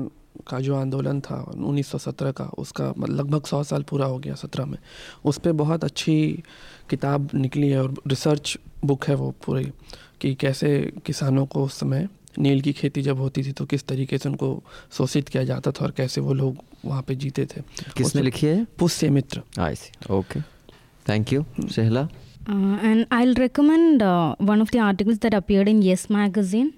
का 0.48 0.58
जो 0.66 0.74
आंदोलन 0.76 1.20
था 1.28 1.36
1917 1.54 2.32
का 2.36 2.44
उसका 2.58 2.88
मतलब 2.98 3.16
लगभग 3.18 3.46
सौ 3.46 3.62
साल 3.72 3.82
पूरा 3.90 4.06
हो 4.12 4.18
गया 4.24 4.34
सत्रह 4.44 4.64
में 4.66 4.78
उस 5.32 5.38
पर 5.44 5.52
बहुत 5.60 5.84
अच्छी 5.84 6.16
किताब 6.90 7.28
निकली 7.34 7.68
है 7.70 7.82
और 7.82 7.94
रिसर्च 8.14 8.56
बुक 8.92 9.04
है 9.08 9.14
वो 9.22 9.30
पूरी 9.46 9.64
कि 10.20 10.34
कैसे 10.40 10.70
किसानों 11.06 11.46
को 11.54 11.64
उस 11.64 11.78
समय 11.80 12.08
नील 12.38 12.60
की 12.60 12.72
खेती 12.72 13.02
जब 13.02 13.18
होती 13.18 13.42
थी 13.44 13.52
तो 13.52 13.64
किस 13.66 13.86
तरीके 13.86 14.18
से 14.18 14.28
उनको 14.28 14.62
शोषित 14.92 15.28
किया 15.28 15.44
जाता 15.44 15.70
था 15.70 15.84
और 15.84 15.90
कैसे 15.96 16.20
वो 16.20 16.34
लोग 16.34 16.56
वहाँ 16.84 17.02
पे 17.02 17.14
जीते 17.14 17.46
थे? 17.46 17.62
किसने 17.96 18.22
लिखी 18.22 18.46
है? 18.46 18.64
Pushya 18.78 19.08
Mitra. 19.10 19.42
I 19.60 19.74
see 19.74 20.14
okay 20.14 20.40
thank 21.08 21.32
you 21.32 21.44
सहला 21.60 22.08
and 22.50 23.04
I 23.12 23.24
will 23.24 23.34
recommend 23.34 24.02
one 24.48 24.60
of 24.60 24.70
the 24.72 24.76
articles 24.80 25.18
that 25.18 25.34
appeared 25.34 25.68
in 25.68 25.82
Yes 25.82 26.06
Magazine 26.10 26.72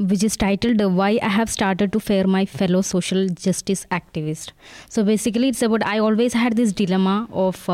which 0.00 0.24
is 0.24 0.38
titled 0.38 0.82
why 0.82 1.18
I 1.18 1.30
have 1.30 1.46
started 1.46 1.90
to 1.90 1.98
fear 1.98 2.26
my 2.26 2.44
fellow 2.44 2.82
social 2.82 3.28
justice 3.28 3.86
activist 3.94 4.52
so 4.94 5.02
basically 5.02 5.48
it's 5.48 5.64
about 5.64 5.82
I 5.82 5.98
always 5.98 6.36
had 6.36 6.54
this 6.54 6.76
dilemma 6.76 7.18
of 7.32 7.70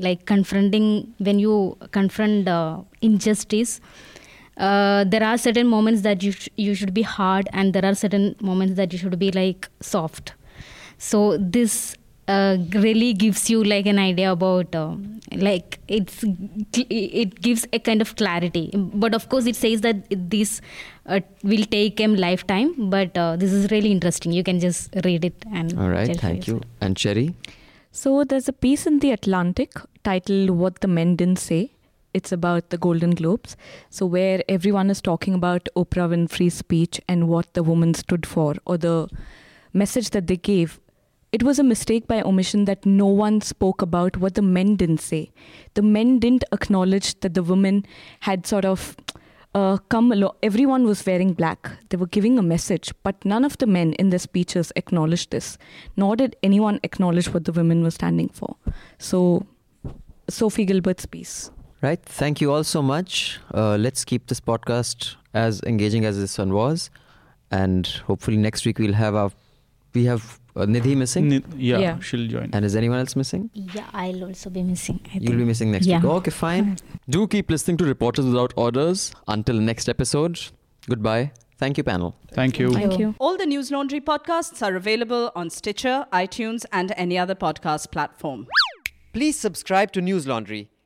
like 0.00 0.24
confronting 0.26 1.02
when 1.22 1.40
you 1.40 1.76
confront 1.92 2.48
injustice 3.02 3.80
Uh, 4.58 5.04
there 5.04 5.22
are 5.22 5.38
certain 5.38 5.66
moments 5.68 6.02
that 6.02 6.22
you 6.22 6.32
sh- 6.32 6.48
you 6.56 6.74
should 6.74 6.92
be 6.92 7.02
hard, 7.02 7.48
and 7.52 7.72
there 7.72 7.84
are 7.84 7.94
certain 7.94 8.34
moments 8.40 8.74
that 8.74 8.92
you 8.92 8.98
should 8.98 9.18
be 9.18 9.30
like 9.30 9.68
soft. 9.80 10.32
So 10.98 11.36
this 11.38 11.94
uh, 12.26 12.56
really 12.74 13.12
gives 13.14 13.48
you 13.48 13.62
like 13.64 13.86
an 13.86 13.98
idea 13.98 14.32
about 14.32 14.74
um, 14.74 15.20
like 15.32 15.78
it's 15.86 16.24
it 16.78 17.40
gives 17.40 17.66
a 17.72 17.78
kind 17.78 18.02
of 18.02 18.16
clarity. 18.16 18.70
But 18.74 19.14
of 19.14 19.28
course 19.28 19.46
it 19.46 19.56
says 19.56 19.80
that 19.82 20.02
this 20.10 20.60
uh, 21.06 21.20
will 21.42 21.64
take 21.64 22.00
a 22.00 22.08
lifetime 22.08 22.90
but 22.90 23.16
uh, 23.16 23.36
this 23.36 23.52
is 23.52 23.70
really 23.70 23.92
interesting. 23.92 24.32
You 24.32 24.42
can 24.42 24.60
just 24.60 24.94
read 25.04 25.24
it 25.24 25.34
and 25.54 25.78
all 25.78 25.88
right 25.88 26.14
thank 26.20 26.46
you. 26.48 26.60
and 26.80 26.96
cherry 26.96 27.34
So 27.92 28.24
there's 28.24 28.48
a 28.48 28.52
piece 28.52 28.86
in 28.86 28.98
the 28.98 29.12
Atlantic 29.12 29.72
titled 30.04 30.50
What 30.50 30.80
the 30.80 30.88
Men 30.88 31.16
Didn't 31.16 31.38
Say. 31.38 31.70
It's 32.18 32.32
about 32.32 32.70
the 32.70 32.78
Golden 32.78 33.12
Globes. 33.12 33.56
So 33.90 34.04
where 34.04 34.42
everyone 34.48 34.90
is 34.90 35.00
talking 35.00 35.34
about 35.34 35.68
Oprah 35.76 36.08
Winfrey's 36.12 36.54
speech 36.54 37.00
and 37.08 37.28
what 37.28 37.54
the 37.54 37.62
woman 37.62 37.94
stood 37.94 38.26
for 38.26 38.54
or 38.64 38.76
the 38.76 39.08
message 39.72 40.10
that 40.10 40.26
they 40.26 40.36
gave. 40.36 40.80
It 41.30 41.44
was 41.44 41.60
a 41.60 41.62
mistake 41.62 42.08
by 42.08 42.22
omission 42.22 42.64
that 42.64 42.84
no 42.84 43.06
one 43.06 43.40
spoke 43.40 43.82
about 43.82 44.16
what 44.16 44.34
the 44.34 44.42
men 44.42 44.74
didn't 44.76 45.00
say. 45.00 45.30
The 45.74 45.82
men 45.82 46.18
didn't 46.18 46.44
acknowledge 46.50 47.20
that 47.20 47.34
the 47.34 47.42
women 47.42 47.84
had 48.20 48.46
sort 48.46 48.64
of 48.64 48.96
uh, 49.54 49.76
come 49.88 50.10
along. 50.10 50.32
Everyone 50.42 50.86
was 50.86 51.04
wearing 51.06 51.34
black. 51.34 51.70
They 51.90 51.98
were 51.98 52.06
giving 52.06 52.38
a 52.38 52.42
message, 52.42 52.92
but 53.02 53.24
none 53.24 53.44
of 53.44 53.58
the 53.58 53.66
men 53.66 53.92
in 53.92 54.10
their 54.10 54.18
speeches 54.18 54.72
acknowledged 54.74 55.30
this, 55.30 55.56
nor 55.96 56.16
did 56.16 56.34
anyone 56.42 56.80
acknowledge 56.82 57.32
what 57.32 57.44
the 57.44 57.52
women 57.52 57.84
were 57.84 57.92
standing 57.92 58.28
for. 58.28 58.56
So, 58.98 59.46
Sophie 60.28 60.64
Gilbert's 60.64 61.06
piece. 61.06 61.50
Right. 61.80 62.02
Thank 62.04 62.40
you 62.40 62.52
all 62.52 62.64
so 62.64 62.82
much. 62.82 63.38
Uh, 63.54 63.76
let's 63.76 64.04
keep 64.04 64.26
this 64.26 64.40
podcast 64.40 65.14
as 65.32 65.62
engaging 65.62 66.04
as 66.04 66.18
this 66.18 66.36
one 66.38 66.52
was, 66.52 66.90
and 67.52 67.86
hopefully 68.06 68.36
next 68.36 68.66
week 68.66 68.78
we'll 68.80 68.94
have 68.94 69.14
our 69.14 69.30
we 69.94 70.04
have 70.06 70.40
uh, 70.56 70.66
Nidhi 70.66 70.96
missing, 70.96 71.28
Ni- 71.28 71.42
yeah, 71.56 71.78
Yeah. 71.78 71.98
she'll 72.00 72.26
join. 72.26 72.50
and 72.52 72.64
is 72.64 72.74
anyone 72.76 72.98
else 72.98 73.14
missing? 73.16 73.48
yeah 73.54 73.86
i'll 73.94 74.24
also 74.24 74.50
be 74.50 74.62
missing 74.62 74.98
I 75.06 75.14
You'll 75.14 75.26
think. 75.28 75.38
be 75.38 75.44
missing 75.44 75.70
next 75.70 75.86
Yeah. 75.86 76.00
week. 76.00 76.10
Okay, 76.18 76.30
fine. 76.32 76.76
Do 77.08 77.26
keep 77.28 77.48
listening 77.50 77.76
to 77.78 77.84
Reporters 77.84 78.24
Without 78.26 78.52
Orders. 78.56 79.12
Until 79.28 79.54
next 79.68 79.88
episode. 79.88 80.40
Goodbye. 80.88 81.30
Thank 81.58 81.76
you, 81.78 81.84
panel. 81.84 82.14
Thank 82.32 82.58
you. 82.58 82.72
Thank 82.72 82.98
you. 82.98 83.14
All 83.18 83.36
the 83.36 83.44
Newslaundry 83.46 84.00
podcasts 84.00 84.62
are 84.66 84.74
available 84.76 85.30
on 85.36 85.48
Stitcher, 85.50 86.06
iTunes, 86.12 86.64
and 86.72 86.92
any 86.96 87.16
other 87.18 87.34
podcast 87.34 87.90
platform. 87.92 88.46
Please 89.12 89.36
subscribe 89.38 89.92
to 89.92 90.00
Newslaundry. 90.00 90.68